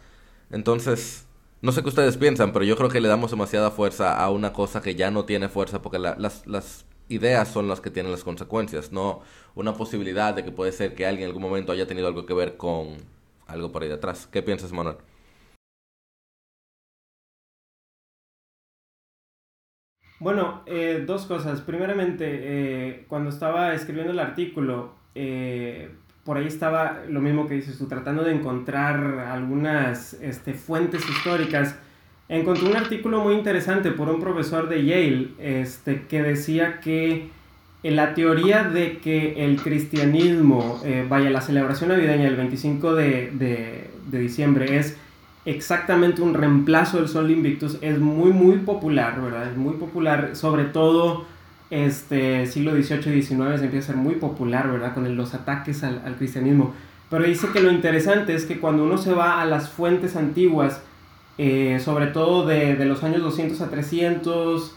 Entonces, 0.51 1.27
no 1.61 1.73
sé 1.73 1.83
qué 1.83 1.91
ustedes 1.91 2.17
piensan, 2.17 2.55
pero 2.55 2.65
yo 2.65 2.75
creo 2.75 2.89
que 2.89 3.03
le 3.03 3.09
damos 3.09 3.33
demasiada 3.33 3.71
fuerza 3.71 4.19
a 4.19 4.31
una 4.31 4.55
cosa 4.55 4.81
que 4.81 4.95
ya 4.95 5.11
no 5.11 5.27
tiene 5.27 5.51
fuerza 5.51 5.83
porque 5.83 5.99
las, 5.99 6.47
las 6.47 6.87
ideas 7.11 7.49
son 7.49 7.69
las 7.69 7.83
que 7.83 7.91
tienen 7.91 8.11
las 8.11 8.25
consecuencias, 8.25 8.93
no 8.93 9.21
una 9.55 9.75
posibilidad 9.75 10.33
de 10.33 10.43
que 10.43 10.53
puede 10.53 10.73
ser 10.73 10.95
que 10.95 11.05
alguien 11.05 11.25
en 11.25 11.35
algún 11.35 11.43
momento 11.43 11.73
haya 11.73 11.87
tenido 11.87 12.09
algo 12.09 12.25
que 12.25 12.33
ver 12.33 12.57
con 12.57 12.97
algo 13.47 13.73
por 13.73 13.83
ahí 13.83 13.91
detrás. 13.91 14.27
¿Qué 14.27 14.43
piensas, 14.43 14.73
Manuel? 14.73 14.97
Bueno, 20.21 20.63
eh, 20.67 21.05
dos 21.07 21.27
cosas. 21.27 21.61
Primeramente, 21.61 22.25
eh, 22.27 23.05
cuando 23.09 23.31
estaba 23.31 23.73
escribiendo 23.75 24.13
el 24.13 24.19
artículo, 24.19 24.95
eh, 25.15 25.91
por 26.25 26.37
ahí 26.37 26.47
estaba 26.47 27.03
lo 27.09 27.21
mismo 27.21 27.47
que 27.47 27.55
dices 27.55 27.79
tú, 27.79 27.87
tratando 27.87 28.25
de 28.25 28.33
encontrar 28.33 29.21
algunas 29.31 30.15
este, 30.15 30.55
fuentes 30.55 31.09
históricas. 31.09 31.77
Encontré 32.29 32.69
un 32.69 32.77
artículo 32.77 33.21
muy 33.21 33.35
interesante 33.35 33.93
por 33.93 34.09
un 34.09 34.21
profesor 34.21 34.69
de 34.69 34.85
Yale 34.85 35.29
este, 35.39 36.03
que 36.03 36.23
decía 36.23 36.81
que 36.81 37.31
la 37.83 38.13
teoría 38.15 38.65
de 38.65 38.99
que 38.99 39.45
el 39.47 39.57
cristianismo, 39.63 40.83
vaya, 41.09 41.31
la 41.31 41.41
celebración 41.41 41.89
navideña 41.89 42.25
del 42.25 42.37
25 42.37 42.95
de, 42.95 43.89
de 44.11 44.19
diciembre 44.19 44.77
es 44.77 44.99
exactamente 45.49 46.21
un 46.21 46.35
reemplazo 46.35 46.99
del 46.99 47.09
Sol 47.09 47.31
Invictus 47.31 47.79
es 47.81 47.99
muy 47.99 48.33
muy 48.33 48.59
popular, 48.59 49.21
¿verdad? 49.21 49.51
Es 49.51 49.57
muy 49.57 49.75
popular, 49.75 50.31
sobre 50.35 50.65
todo 50.65 51.25
este 51.71 52.47
siglo 52.47 52.73
XVIII 52.73 53.17
y 53.17 53.23
XIX 53.23 53.59
se 53.59 53.65
empieza 53.65 53.93
a 53.93 53.95
ser 53.95 53.97
muy 53.97 54.17
popular, 54.17 54.71
¿verdad? 54.71 54.93
Con 54.93 55.17
los 55.17 55.35
ataques 55.35 55.83
al, 55.85 56.17
cristianismo. 56.17 56.75
Pero 57.09 57.25
dice 57.25 57.49
que 57.53 57.61
lo 57.61 57.71
interesante 57.71 58.35
es 58.35 58.45
que 58.45 58.61
cuando 58.61 58.85
uno 58.85 58.99
se 58.99 59.15
va 59.15 59.41
a 59.41 59.47
las 59.47 59.71
fuentes 59.71 60.17
antiguas, 60.17 60.83
eh, 61.39 61.81
sobre 61.83 62.09
todo 62.09 62.47
de, 62.47 62.85
los 62.85 63.03
años 63.03 63.23
200 63.23 63.59
a 63.63 63.71
300, 63.71 64.75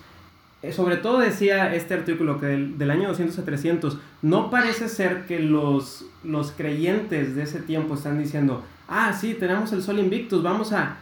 eh, 0.64 0.72
sobre 0.72 0.96
todo 0.98 1.20
decía 1.20 1.74
este 1.76 1.96
artículo 1.96 2.40
que 2.40 2.46
del, 2.46 2.78
del, 2.78 2.92
año 2.92 3.10
200 3.10 3.38
a 3.40 3.44
300, 3.44 3.98
no 4.22 4.50
parece 4.50 4.88
ser 4.88 5.26
que 5.26 5.40
los, 5.40 6.06
los 6.24 6.52
creyentes 6.52 7.36
de 7.36 7.44
ese 7.44 7.60
tiempo 7.60 7.96
están 7.96 8.20
diciendo, 8.20 8.64
ah, 8.88 9.14
sí, 9.14 9.34
tenemos 9.34 9.72
el 9.74 9.82
Sol 9.82 10.00
Invictus, 10.00 10.44
vamos 10.44 10.72
a... 10.74 10.98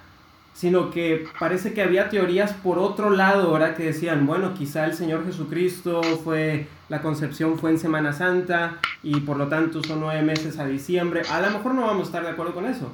Sino 0.53 0.89
que 0.89 1.25
parece 1.39 1.73
que 1.73 1.81
había 1.81 2.09
teorías 2.09 2.51
por 2.51 2.79
otro 2.79 3.11
lado, 3.11 3.53
¿verdad? 3.53 3.77
Que 3.77 3.83
decían, 3.83 4.25
bueno, 4.25 4.53
quizá 4.53 4.85
el 4.85 4.93
Señor 4.93 5.25
Jesucristo 5.25 6.01
fue, 6.23 6.67
la 6.89 7.01
concepción 7.01 7.57
fue 7.57 7.69
en 7.69 7.79
Semana 7.79 8.11
Santa 8.11 8.77
y 9.01 9.21
por 9.21 9.37
lo 9.37 9.47
tanto 9.47 9.81
son 9.81 10.01
nueve 10.01 10.21
meses 10.21 10.59
a 10.59 10.65
diciembre. 10.65 11.21
A 11.29 11.39
lo 11.39 11.51
mejor 11.51 11.75
no 11.75 11.83
vamos 11.83 12.01
a 12.01 12.05
estar 12.07 12.23
de 12.23 12.31
acuerdo 12.31 12.53
con 12.53 12.65
eso, 12.65 12.91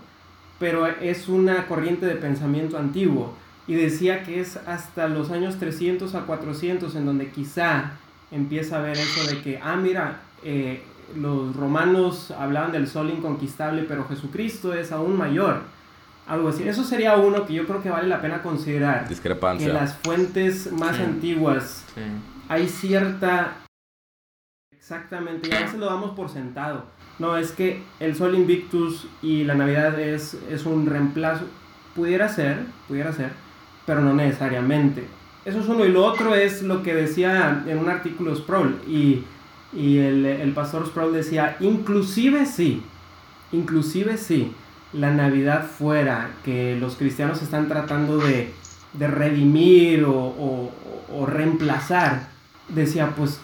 pero 0.59 0.85
es 0.85 1.27
una 1.27 1.65
corriente 1.65 2.05
de 2.05 2.15
pensamiento 2.15 2.77
antiguo. 2.77 3.33
Y 3.67 3.73
decía 3.73 4.23
que 4.23 4.41
es 4.41 4.57
hasta 4.67 5.07
los 5.07 5.31
años 5.31 5.57
300 5.57 6.13
a 6.13 6.21
400 6.21 6.95
en 6.95 7.05
donde 7.05 7.29
quizá 7.29 7.93
empieza 8.31 8.77
a 8.77 8.81
ver 8.81 8.97
eso 8.97 9.25
de 9.27 9.41
que, 9.41 9.59
ah, 9.63 9.75
mira, 9.75 10.19
eh, 10.43 10.83
los 11.15 11.55
romanos 11.55 12.31
hablaban 12.31 12.71
del 12.71 12.87
sol 12.87 13.09
inconquistable, 13.09 13.83
pero 13.83 14.07
Jesucristo 14.07 14.73
es 14.73 14.91
aún 14.91 15.17
mayor. 15.17 15.61
Algo 16.27 16.49
así. 16.49 16.67
Eso 16.67 16.83
sería 16.83 17.15
uno 17.17 17.45
que 17.45 17.53
yo 17.53 17.67
creo 17.67 17.83
que 17.83 17.89
vale 17.89 18.07
la 18.07 18.19
pena 18.21 18.41
considerar. 18.41 19.07
Discrepancia. 19.07 19.67
En 19.67 19.73
las 19.73 19.95
fuentes 19.97 20.71
más 20.71 20.99
antiguas 20.99 21.85
hay 22.49 22.67
cierta 22.67 23.57
Exactamente, 24.85 25.49
y 25.49 25.51
a 25.51 25.61
veces 25.61 25.79
lo 25.79 25.87
damos 25.87 26.11
por 26.11 26.29
sentado. 26.29 26.85
No, 27.17 27.37
es 27.37 27.51
que 27.51 27.81
el 27.99 28.15
Sol 28.15 28.35
Invictus 28.35 29.07
y 29.23 29.43
la 29.43 29.55
Navidad 29.55 29.99
es, 29.99 30.37
es 30.47 30.63
un 30.67 30.85
reemplazo. 30.85 31.45
Pudiera 31.95 32.29
ser, 32.29 32.59
pudiera 32.87 33.11
ser, 33.11 33.31
pero 33.87 34.01
no 34.01 34.13
necesariamente. 34.13 35.07
Eso 35.43 35.59
es 35.59 35.67
uno. 35.67 35.85
Y 35.85 35.91
lo 35.91 36.05
otro 36.05 36.35
es 36.35 36.61
lo 36.61 36.83
que 36.83 36.93
decía 36.93 37.63
en 37.65 37.79
un 37.79 37.89
artículo 37.89 38.35
Sproul. 38.35 38.79
Y, 38.87 39.23
y 39.75 39.97
el, 39.97 40.25
el 40.25 40.51
pastor 40.53 40.87
Sproul 40.87 41.13
decía, 41.13 41.57
inclusive 41.59 42.45
sí, 42.45 42.81
inclusive 43.51 44.17
sí, 44.17 44.53
la 44.93 45.11
Navidad 45.11 45.67
fuera, 45.67 46.31
que 46.43 46.77
los 46.79 46.95
cristianos 46.95 47.41
están 47.41 47.67
tratando 47.67 48.17
de, 48.17 48.53
de 48.93 49.07
redimir 49.07 50.05
o, 50.05 50.13
o, 50.13 50.71
o 51.13 51.25
reemplazar, 51.25 52.29
decía, 52.69 53.13
pues 53.15 53.39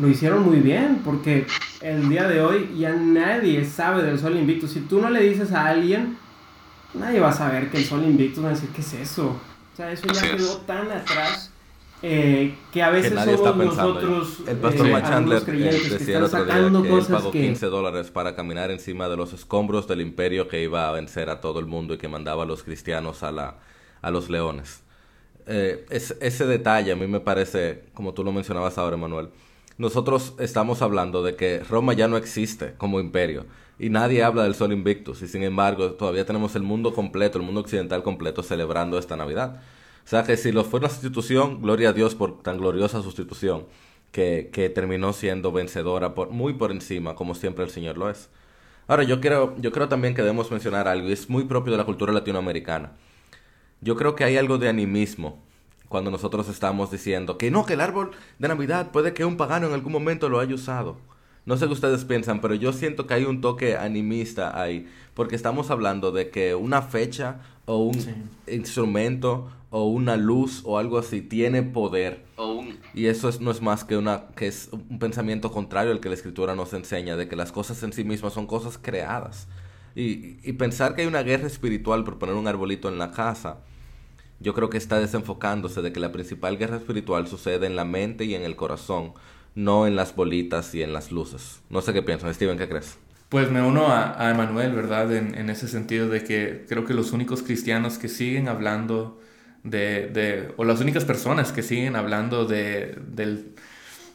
lo 0.00 0.08
hicieron 0.08 0.44
muy 0.44 0.60
bien, 0.60 1.00
porque 1.04 1.46
el 1.80 2.08
día 2.08 2.26
de 2.26 2.40
hoy 2.40 2.70
ya 2.78 2.94
nadie 2.94 3.64
sabe 3.64 4.02
del 4.02 4.18
Sol 4.18 4.36
Invictus. 4.36 4.70
Si 4.70 4.80
tú 4.80 5.00
no 5.00 5.10
le 5.10 5.22
dices 5.22 5.52
a 5.52 5.66
alguien, 5.66 6.16
nadie 6.94 7.20
va 7.20 7.28
a 7.30 7.34
saber 7.34 7.70
que 7.70 7.78
el 7.78 7.84
Sol 7.84 8.02
Invictus 8.04 8.42
va 8.42 8.48
a 8.48 8.52
decir, 8.52 8.70
¿qué 8.70 8.80
es 8.80 8.92
eso? 8.94 9.36
O 9.72 9.76
sea, 9.76 9.92
eso 9.92 10.06
ya 10.06 10.36
quedó 10.36 10.56
tan 10.58 10.90
atrás 10.90 11.51
eh, 12.02 12.54
que 12.72 12.82
a 12.82 12.90
veces 12.90 13.12
somos 13.14 13.76
nosotros, 13.76 14.40
el 14.48 14.56
pastor 14.58 14.86
eh, 14.88 14.92
creyentes 15.44 15.82
que 15.82 15.90
decía 15.98 16.18
el 16.18 16.24
están 16.24 16.40
otro 16.42 16.44
día 16.44 16.54
que 16.82 16.98
él 16.98 17.06
pagó 17.10 17.30
que... 17.30 17.40
15 17.40 17.66
dólares 17.66 18.10
para 18.10 18.34
caminar 18.34 18.70
encima 18.70 19.08
de 19.08 19.16
los 19.16 19.32
escombros 19.32 19.86
del 19.86 20.00
imperio 20.00 20.48
que 20.48 20.62
iba 20.62 20.88
a 20.88 20.92
vencer 20.92 21.30
a 21.30 21.40
todo 21.40 21.60
el 21.60 21.66
mundo 21.66 21.94
y 21.94 21.98
que 21.98 22.08
mandaba 22.08 22.42
a 22.42 22.46
los 22.46 22.62
cristianos 22.64 23.22
a, 23.22 23.30
la, 23.32 23.58
a 24.00 24.10
los 24.10 24.28
leones. 24.30 24.82
Eh, 25.46 25.86
es- 25.90 26.16
ese 26.20 26.46
detalle 26.46 26.92
a 26.92 26.96
mí 26.96 27.06
me 27.06 27.20
parece, 27.20 27.84
como 27.94 28.14
tú 28.14 28.24
lo 28.24 28.32
mencionabas 28.32 28.78
ahora, 28.78 28.96
Manuel, 28.96 29.28
nosotros 29.78 30.34
estamos 30.38 30.82
hablando 30.82 31.22
de 31.22 31.34
que 31.36 31.60
Roma 31.60 31.92
ya 31.94 32.08
no 32.08 32.16
existe 32.16 32.74
como 32.78 33.00
imperio 33.00 33.46
y 33.78 33.90
nadie 33.90 34.22
habla 34.22 34.44
del 34.44 34.54
Sol 34.54 34.72
Invictus 34.72 35.22
y 35.22 35.28
sin 35.28 35.42
embargo 35.42 35.92
todavía 35.92 36.26
tenemos 36.26 36.54
el 36.56 36.62
mundo 36.62 36.92
completo, 36.94 37.38
el 37.38 37.44
mundo 37.44 37.60
occidental 37.62 38.02
completo 38.02 38.42
celebrando 38.42 38.98
esta 38.98 39.16
Navidad. 39.16 39.60
O 40.04 40.08
sea 40.08 40.24
que 40.24 40.36
si 40.36 40.52
lo 40.52 40.64
fue 40.64 40.80
una 40.80 40.88
sustitución, 40.88 41.62
gloria 41.62 41.90
a 41.90 41.92
Dios 41.92 42.14
por 42.14 42.42
tan 42.42 42.58
gloriosa 42.58 43.02
sustitución 43.02 43.66
que, 44.10 44.50
que 44.52 44.68
terminó 44.68 45.12
siendo 45.12 45.52
vencedora 45.52 46.14
por, 46.14 46.30
muy 46.30 46.54
por 46.54 46.70
encima, 46.72 47.14
como 47.14 47.34
siempre 47.34 47.64
el 47.64 47.70
Señor 47.70 47.96
lo 47.98 48.10
es. 48.10 48.28
Ahora, 48.88 49.04
yo 49.04 49.20
creo, 49.20 49.56
yo 49.58 49.72
creo 49.72 49.88
también 49.88 50.14
que 50.14 50.22
debemos 50.22 50.50
mencionar 50.50 50.88
algo, 50.88 51.08
y 51.08 51.12
es 51.12 51.30
muy 51.30 51.44
propio 51.44 51.72
de 51.72 51.78
la 51.78 51.84
cultura 51.84 52.12
latinoamericana. 52.12 52.92
Yo 53.80 53.96
creo 53.96 54.14
que 54.14 54.24
hay 54.24 54.36
algo 54.36 54.58
de 54.58 54.68
animismo 54.68 55.42
cuando 55.88 56.10
nosotros 56.10 56.48
estamos 56.48 56.90
diciendo 56.90 57.38
que 57.38 57.50
no, 57.50 57.64
que 57.66 57.74
el 57.74 57.80
árbol 57.80 58.12
de 58.38 58.48
Navidad 58.48 58.90
puede 58.92 59.12
que 59.12 59.24
un 59.24 59.36
pagano 59.36 59.66
en 59.66 59.74
algún 59.74 59.92
momento 59.92 60.28
lo 60.28 60.40
haya 60.40 60.54
usado. 60.54 60.96
No 61.44 61.56
sé 61.56 61.66
qué 61.66 61.72
ustedes 61.72 62.04
piensan, 62.04 62.40
pero 62.40 62.54
yo 62.54 62.72
siento 62.72 63.06
que 63.06 63.14
hay 63.14 63.24
un 63.24 63.40
toque 63.40 63.76
animista 63.76 64.60
ahí, 64.60 64.88
porque 65.14 65.36
estamos 65.36 65.70
hablando 65.70 66.12
de 66.12 66.30
que 66.30 66.54
una 66.54 66.82
fecha 66.82 67.40
o 67.66 67.78
un 67.78 68.30
instrumento 68.46 69.50
o 69.72 69.86
una 69.86 70.16
luz 70.16 70.62
o 70.64 70.78
algo 70.78 70.98
así 70.98 71.20
tiene 71.22 71.64
poder. 71.64 72.24
Y 72.94 73.06
eso 73.06 73.28
es- 73.28 73.40
no 73.40 73.50
es 73.50 73.60
más 73.60 73.84
que 73.84 73.96
una 73.96 74.26
que 74.36 74.46
es 74.46 74.68
un 74.72 74.98
pensamiento 75.00 75.50
contrario 75.50 75.92
al 75.92 76.00
que 76.00 76.08
la 76.10 76.14
escritura 76.14 76.54
nos 76.54 76.74
enseña, 76.74 77.16
de 77.16 77.26
que 77.26 77.36
las 77.36 77.50
cosas 77.50 77.82
en 77.82 77.92
sí 77.92 78.04
mismas 78.04 78.34
son 78.34 78.46
cosas 78.46 78.78
creadas. 78.78 79.48
Y, 79.94 80.38
y 80.48 80.52
pensar 80.54 80.94
que 80.94 81.02
hay 81.02 81.08
una 81.08 81.22
guerra 81.22 81.46
espiritual 81.46 82.04
por 82.04 82.18
poner 82.18 82.34
un 82.36 82.46
arbolito 82.46 82.88
en 82.88 82.98
la 82.98 83.10
casa, 83.10 83.58
yo 84.40 84.54
creo 84.54 84.70
que 84.70 84.78
está 84.78 84.98
desenfocándose 85.00 85.82
de 85.82 85.92
que 85.92 86.00
la 86.00 86.12
principal 86.12 86.58
guerra 86.58 86.76
espiritual 86.76 87.26
sucede 87.28 87.66
en 87.66 87.76
la 87.76 87.84
mente 87.84 88.24
y 88.24 88.34
en 88.34 88.42
el 88.42 88.56
corazón, 88.56 89.14
no 89.54 89.86
en 89.86 89.96
las 89.96 90.14
bolitas 90.16 90.74
y 90.74 90.82
en 90.82 90.92
las 90.92 91.12
luces. 91.12 91.60
No 91.70 91.80
sé 91.82 91.92
qué 91.92 92.02
piensan, 92.02 92.32
Steven, 92.34 92.58
¿qué 92.58 92.68
crees? 92.68 92.98
Pues 93.28 93.50
me 93.50 93.62
uno 93.62 93.86
a, 93.86 94.20
a 94.20 94.30
Emanuel, 94.30 94.72
¿verdad? 94.72 95.14
En, 95.14 95.34
en 95.34 95.48
ese 95.48 95.68
sentido 95.68 96.08
de 96.08 96.22
que 96.24 96.66
creo 96.68 96.84
que 96.84 96.92
los 96.94 97.12
únicos 97.12 97.42
cristianos 97.42 97.98
que 97.98 98.08
siguen 98.08 98.48
hablando 98.48 99.18
de, 99.64 100.08
de 100.08 100.52
o 100.56 100.64
las 100.64 100.80
únicas 100.80 101.04
personas 101.04 101.52
que 101.52 101.62
siguen 101.62 101.96
hablando 101.96 102.44
de, 102.46 102.96
del 103.08 103.54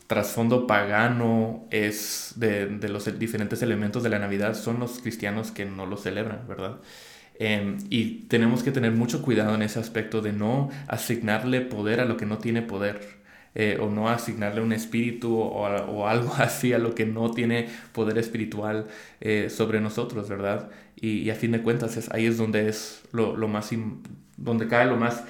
trasfondo 0.07 0.67
pagano 0.67 1.67
es 1.71 2.33
de, 2.37 2.67
de 2.67 2.89
los 2.89 3.19
diferentes 3.19 3.61
elementos 3.61 4.03
de 4.03 4.09
la 4.09 4.19
Navidad 4.19 4.53
son 4.55 4.79
los 4.79 4.99
cristianos 4.99 5.51
que 5.51 5.65
no 5.65 5.85
lo 5.85 5.97
celebran, 5.97 6.47
¿verdad? 6.47 6.79
Em, 7.39 7.77
y 7.89 8.23
tenemos 8.27 8.63
que 8.63 8.71
tener 8.71 8.91
mucho 8.93 9.21
cuidado 9.21 9.53
en 9.55 9.61
ese 9.61 9.79
aspecto 9.79 10.21
de 10.21 10.33
no 10.33 10.69
asignarle 10.87 11.61
poder 11.61 11.99
a 11.99 12.05
lo 12.05 12.17
que 12.17 12.25
no 12.25 12.37
tiene 12.39 12.61
poder. 12.61 13.17
eh, 13.59 13.77
o 13.81 13.89
no 13.89 14.07
asignarle 14.09 14.61
un 14.61 14.71
espíritu 14.71 15.35
o, 15.39 15.65
o 15.67 16.07
algo 16.07 16.31
así 16.37 16.73
a 16.73 16.77
lo 16.79 16.93
que 16.93 17.05
no 17.07 17.31
tiene 17.31 17.67
poder 17.91 18.17
espiritual 18.19 18.87
eh, 19.19 19.49
sobre 19.49 19.81
nosotros, 19.81 20.29
¿verdad? 20.29 20.69
Y, 20.95 21.19
y 21.21 21.29
a 21.31 21.35
fin 21.35 21.51
de 21.53 21.61
cuentas 21.63 21.97
es, 21.97 22.11
ahí 22.11 22.25
es 22.27 22.37
donde 22.37 22.69
es 22.69 23.01
lo, 23.11 23.35
lo 23.35 23.47
más 23.47 23.71
donde 24.37 24.67
cae 24.67 24.85
lo 24.87 24.97
más 24.97 25.23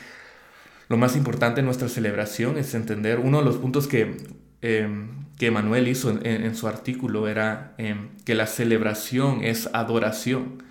lo 0.89 0.97
más 0.97 1.15
importante 1.17 1.59
en 1.59 1.65
nuestra 1.65 1.89
celebración 1.89 2.57
es 2.57 2.73
entender 2.73 3.19
uno 3.19 3.39
de 3.39 3.45
los 3.45 3.57
puntos 3.57 3.87
que 3.87 4.17
em, 4.61 5.09
que 5.37 5.51
Manuel 5.51 5.87
hizo 5.87 6.09
en, 6.09 6.25
en- 6.25 6.55
su 6.55 6.67
artículo 6.67 7.27
era 7.27 7.75
em, 7.77 8.09
que 8.25 8.33
la 8.35 8.47
celebración 8.47 9.43
es 9.43 9.69
adoración. 9.73 10.63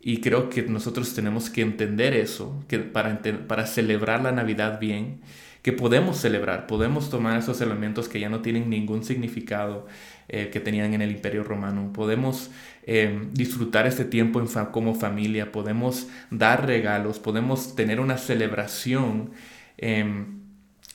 Y 0.00 0.20
creo 0.20 0.50
que 0.50 0.62
nosotros 0.62 1.14
tenemos 1.14 1.48
que 1.50 1.62
entender 1.62 2.14
eso, 2.14 2.62
que 2.68 2.78
para, 2.80 3.22
para 3.48 3.66
celebrar 3.66 4.22
la 4.22 4.32
Navidad 4.32 4.78
bien, 4.80 5.22
que 5.62 5.72
podemos 5.72 6.18
celebrar, 6.18 6.66
podemos 6.66 7.08
tomar 7.10 7.38
esos 7.38 7.60
elementos 7.62 8.08
que 8.10 8.20
ya 8.20 8.28
no 8.28 8.42
tienen 8.42 8.68
ningún 8.68 9.02
significado 9.04 9.86
eh, 10.28 10.50
que 10.50 10.60
tenían 10.60 10.94
en 10.94 11.02
el 11.02 11.10
Imperio 11.10 11.44
Romano, 11.44 11.92
podemos 11.92 12.50
eh, 12.86 13.28
disfrutar 13.32 13.86
este 13.86 14.04
tiempo 14.04 14.42
como 14.72 14.94
familia, 14.94 15.52
podemos 15.52 16.08
dar 16.30 16.66
regalos, 16.66 17.18
podemos 17.18 17.76
tener 17.76 18.00
una 18.00 18.18
celebración. 18.18 19.30
em, 19.78 20.42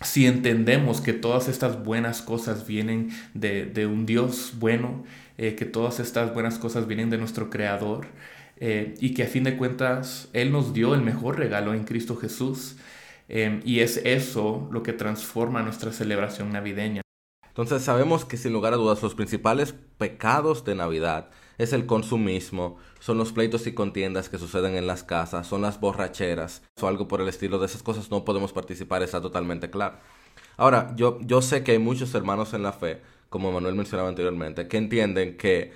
si 0.01 0.25
entendemos 0.27 1.01
que 1.01 1.13
todas 1.13 1.49
estas 1.49 1.83
buenas 1.83 2.21
cosas 2.21 2.65
vienen 2.65 3.09
de, 3.33 3.65
de 3.65 3.85
un 3.85 4.05
Dios 4.05 4.53
bueno, 4.57 5.03
eh, 5.37 5.55
que 5.55 5.65
todas 5.65 5.99
estas 5.99 6.33
buenas 6.33 6.57
cosas 6.57 6.87
vienen 6.87 7.09
de 7.09 7.17
nuestro 7.17 7.49
Creador, 7.49 8.07
y 8.61 9.13
que 9.13 9.23
a 9.23 9.27
fin 9.27 9.45
de 9.45 9.55
cuentas 9.55 10.29
Él 10.33 10.51
nos 10.51 10.73
dio 10.73 10.93
el 10.93 11.01
mejor 11.01 11.37
regalo 11.39 11.73
en 11.73 11.85
Cristo 11.85 12.17
Jesús, 12.17 12.75
eh, 13.29 13.61
y 13.63 13.79
es 13.81 13.97
eso 13.97 14.67
lo 14.71 14.83
que 14.83 14.91
transforma 14.93 15.61
nuestra 15.61 15.91
celebración 15.93 16.51
navideña. 16.51 17.01
Entonces 17.59 17.85
sabemos 17.85 18.23
que 18.23 18.37
sin 18.37 18.53
lugar 18.53 18.71
a 18.71 18.77
dudas 18.77 19.03
los 19.03 19.15
principales 19.15 19.75
pecados 19.97 20.63
de 20.63 20.75
Navidad 20.75 21.29
es 21.57 21.73
el 21.73 21.85
consumismo, 21.85 22.77
son 23.01 23.17
los 23.17 23.33
pleitos 23.33 23.67
y 23.67 23.73
contiendas 23.73 24.29
que 24.29 24.37
suceden 24.37 24.77
en 24.77 24.87
las 24.87 25.03
casas, 25.03 25.45
son 25.45 25.61
las 25.61 25.77
borracheras 25.77 26.61
o 26.79 26.87
algo 26.87 27.09
por 27.09 27.19
el 27.19 27.27
estilo. 27.27 27.59
De 27.59 27.65
esas 27.65 27.83
cosas 27.83 28.09
no 28.11 28.23
podemos 28.23 28.53
participar, 28.53 29.03
está 29.03 29.19
totalmente 29.19 29.69
claro. 29.69 29.97
Ahora, 30.55 30.93
yo, 30.95 31.19
yo 31.19 31.41
sé 31.41 31.61
que 31.61 31.73
hay 31.73 31.79
muchos 31.79 32.15
hermanos 32.15 32.53
en 32.53 32.63
la 32.63 32.71
fe, 32.71 33.01
como 33.29 33.51
Manuel 33.51 33.75
mencionaba 33.75 34.07
anteriormente, 34.07 34.69
que 34.69 34.77
entienden 34.77 35.35
que 35.35 35.73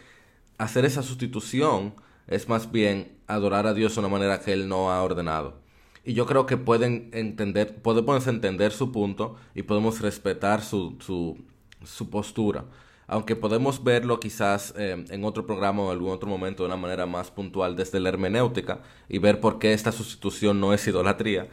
hacer 0.57 0.85
esa 0.85 1.03
sustitución 1.03 1.95
es 2.27 2.47
más 2.47 2.71
bien 2.71 3.17
adorar 3.27 3.67
a 3.67 3.73
Dios 3.73 3.95
de 3.95 3.99
una 3.99 4.07
manera 4.09 4.39
que 4.39 4.53
Él 4.53 4.69
no 4.69 4.89
ha 4.89 5.03
ordenado. 5.03 5.61
Y 6.05 6.13
yo 6.13 6.25
creo 6.25 6.45
que 6.45 6.55
pueden 6.55 7.09
entender, 7.11 7.81
podemos 7.81 8.27
entender 8.27 8.71
su 8.71 8.93
punto 8.93 9.35
y 9.53 9.63
podemos 9.63 9.99
respetar 9.99 10.61
su, 10.61 10.97
su, 10.99 11.37
su 11.85 12.09
postura. 12.09 12.65
Aunque 13.07 13.35
podemos 13.35 13.83
verlo 13.83 14.19
quizás 14.19 14.73
eh, 14.77 15.05
en 15.09 15.25
otro 15.25 15.45
programa 15.45 15.83
o 15.83 15.85
en 15.87 15.91
algún 15.91 16.11
otro 16.11 16.29
momento 16.29 16.63
de 16.63 16.67
una 16.67 16.77
manera 16.77 17.05
más 17.05 17.31
puntual 17.31 17.75
desde 17.75 17.99
la 17.99 18.09
hermenéutica 18.09 18.81
y 19.09 19.17
ver 19.17 19.39
por 19.39 19.59
qué 19.59 19.73
esta 19.73 19.91
sustitución 19.91 20.59
no 20.59 20.73
es 20.73 20.87
idolatría, 20.87 21.47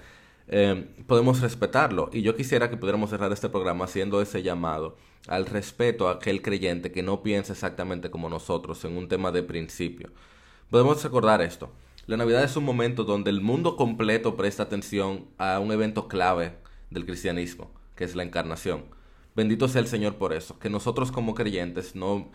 eh, 0.49 0.89
podemos 1.07 1.41
respetarlo. 1.41 2.11
Y 2.13 2.23
yo 2.23 2.37
quisiera 2.37 2.71
que 2.71 2.77
pudiéramos 2.77 3.11
cerrar 3.11 3.33
este 3.33 3.49
programa 3.49 3.85
haciendo 3.85 4.23
ese 4.23 4.43
llamado 4.43 4.97
al 5.29 5.47
respeto 5.47 6.09
a 6.09 6.13
aquel 6.13 6.43
creyente 6.43 6.93
que 6.93 7.03
no 7.03 7.23
piensa 7.23 7.53
exactamente 7.53 8.11
como 8.11 8.29
nosotros 8.29 8.85
en 8.85 8.97
un 8.97 9.09
tema 9.09 9.33
de 9.33 9.43
principio. 9.43 10.11
Podemos 10.71 11.03
recordar 11.03 11.43
esto. 11.43 11.71
La 12.07 12.17
Navidad 12.17 12.43
es 12.43 12.57
un 12.57 12.65
momento 12.65 13.05
donde 13.05 13.31
el 13.31 13.41
mundo 13.41 13.77
completo 13.77 14.37
presta 14.37 14.65
atención 14.65 15.27
a 15.39 15.59
un 15.61 15.71
evento 15.73 16.09
clave 16.09 16.57
del 16.91 17.07
cristianismo, 17.07 17.71
que 17.95 18.05
es 18.05 18.17
la 18.17 18.23
encarnación. 18.23 18.85
Bendito 19.41 19.69
sea 19.69 19.81
el 19.81 19.87
Señor 19.87 20.17
por 20.17 20.35
eso, 20.35 20.59
que 20.59 20.69
nosotros 20.69 21.11
como 21.11 21.35
creyentes 21.35 21.97
no 21.97 22.29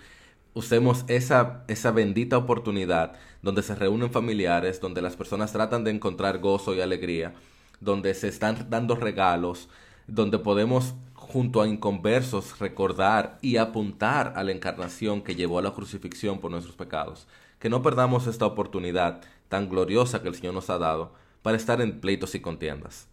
usemos 0.55 1.05
esa, 1.07 1.63
esa 1.67 1.91
bendita 1.91 2.35
oportunidad 2.35 3.13
donde 3.43 3.61
se 3.61 3.75
reúnen 3.75 4.09
familiares, 4.09 4.81
donde 4.81 5.03
las 5.03 5.15
personas 5.15 5.53
tratan 5.53 5.83
de 5.83 5.91
encontrar 5.91 6.39
gozo 6.39 6.73
y 6.73 6.81
alegría, 6.81 7.35
donde 7.79 8.15
se 8.15 8.27
están 8.27 8.71
dando 8.71 8.95
regalos, 8.95 9.69
donde 10.07 10.39
podemos 10.39 10.95
junto 11.13 11.61
a 11.61 11.67
inconversos 11.67 12.57
recordar 12.57 13.37
y 13.43 13.57
apuntar 13.57 14.33
a 14.35 14.43
la 14.43 14.51
encarnación 14.51 15.21
que 15.21 15.35
llevó 15.35 15.59
a 15.59 15.61
la 15.61 15.75
crucifixión 15.75 16.39
por 16.39 16.49
nuestros 16.49 16.75
pecados. 16.75 17.27
Que 17.59 17.69
no 17.69 17.83
perdamos 17.83 18.25
esta 18.25 18.47
oportunidad 18.47 19.21
tan 19.47 19.69
gloriosa 19.69 20.23
que 20.23 20.29
el 20.29 20.33
Señor 20.33 20.55
nos 20.55 20.71
ha 20.71 20.79
dado 20.79 21.13
para 21.43 21.55
estar 21.55 21.81
en 21.81 21.99
pleitos 21.99 22.33
y 22.33 22.39
contiendas. 22.39 23.07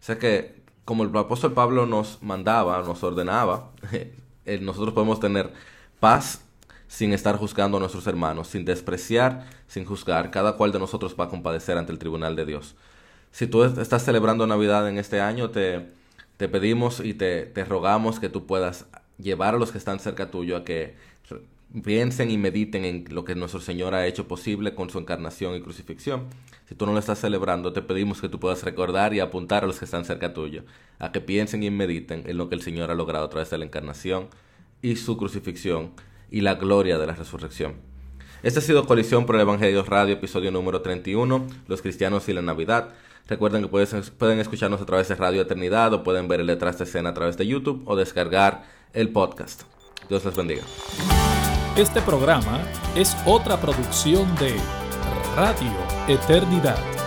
Sea 0.00 0.18
que, 0.18 0.61
como 0.84 1.04
el 1.04 1.16
apóstol 1.16 1.52
Pablo 1.52 1.86
nos 1.86 2.22
mandaba, 2.22 2.82
nos 2.82 3.02
ordenaba, 3.02 3.70
eh, 3.92 4.58
nosotros 4.60 4.94
podemos 4.94 5.20
tener 5.20 5.52
paz 6.00 6.42
sin 6.88 7.12
estar 7.12 7.36
juzgando 7.36 7.78
a 7.78 7.80
nuestros 7.80 8.06
hermanos, 8.06 8.48
sin 8.48 8.64
despreciar, 8.64 9.46
sin 9.66 9.84
juzgar. 9.84 10.30
Cada 10.30 10.56
cual 10.56 10.72
de 10.72 10.78
nosotros 10.78 11.16
va 11.18 11.24
a 11.24 11.28
compadecer 11.28 11.78
ante 11.78 11.92
el 11.92 11.98
tribunal 11.98 12.36
de 12.36 12.44
Dios. 12.44 12.74
Si 13.30 13.46
tú 13.46 13.64
estás 13.64 14.04
celebrando 14.04 14.46
Navidad 14.46 14.86
en 14.88 14.98
este 14.98 15.20
año, 15.20 15.50
te, 15.50 15.88
te 16.36 16.48
pedimos 16.48 17.00
y 17.00 17.14
te, 17.14 17.46
te 17.46 17.64
rogamos 17.64 18.20
que 18.20 18.28
tú 18.28 18.46
puedas 18.46 18.86
llevar 19.16 19.54
a 19.54 19.58
los 19.58 19.72
que 19.72 19.78
están 19.78 20.00
cerca 20.00 20.30
tuyo 20.30 20.56
a 20.56 20.64
que 20.64 20.94
piensen 21.80 22.30
y 22.30 22.36
mediten 22.36 22.84
en 22.84 23.04
lo 23.10 23.24
que 23.24 23.34
nuestro 23.34 23.60
Señor 23.60 23.94
ha 23.94 24.06
hecho 24.06 24.28
posible 24.28 24.74
con 24.74 24.90
su 24.90 24.98
encarnación 24.98 25.54
y 25.54 25.62
crucifixión. 25.62 26.24
Si 26.68 26.74
tú 26.74 26.86
no 26.86 26.92
lo 26.92 26.98
estás 26.98 27.18
celebrando, 27.18 27.72
te 27.72 27.82
pedimos 27.82 28.20
que 28.20 28.28
tú 28.28 28.38
puedas 28.38 28.62
recordar 28.62 29.14
y 29.14 29.20
apuntar 29.20 29.64
a 29.64 29.66
los 29.66 29.78
que 29.78 29.86
están 29.86 30.04
cerca 30.04 30.34
tuyo, 30.34 30.64
a 30.98 31.12
que 31.12 31.20
piensen 31.20 31.62
y 31.62 31.70
mediten 31.70 32.24
en 32.26 32.36
lo 32.36 32.48
que 32.48 32.54
el 32.54 32.62
Señor 32.62 32.90
ha 32.90 32.94
logrado 32.94 33.24
a 33.24 33.30
través 33.30 33.50
de 33.50 33.58
la 33.58 33.64
encarnación 33.64 34.28
y 34.82 34.96
su 34.96 35.16
crucifixión 35.16 35.92
y 36.30 36.40
la 36.40 36.54
gloria 36.54 36.98
de 36.98 37.06
la 37.06 37.14
resurrección. 37.14 37.74
Este 38.42 38.58
ha 38.58 38.62
sido 38.62 38.86
Colisión 38.86 39.24
por 39.24 39.36
el 39.36 39.42
Evangelio 39.42 39.84
Radio, 39.84 40.14
episodio 40.14 40.50
número 40.50 40.82
31, 40.82 41.46
Los 41.68 41.80
Cristianos 41.80 42.28
y 42.28 42.32
la 42.32 42.42
Navidad. 42.42 42.88
Recuerden 43.28 43.62
que 43.62 43.68
pueden, 43.68 44.40
escucharnos 44.40 44.80
a 44.80 44.86
través 44.86 45.08
de 45.08 45.14
Radio 45.14 45.42
Eternidad 45.42 45.94
o 45.94 46.02
pueden 46.02 46.26
ver 46.26 46.40
el 46.40 46.48
detrás 46.48 46.76
de 46.78 46.84
escena 46.84 47.10
a 47.10 47.14
través 47.14 47.36
de 47.36 47.46
YouTube 47.46 47.82
o 47.86 47.94
descargar 47.94 48.64
el 48.92 49.10
podcast. 49.10 49.62
Dios 50.08 50.24
les 50.24 50.34
bendiga. 50.34 50.62
Este 51.76 52.02
programa 52.02 52.60
es 52.94 53.16
otra 53.24 53.58
producción 53.58 54.34
de 54.36 54.60
Radio 55.34 55.72
Eternidad. 56.06 57.01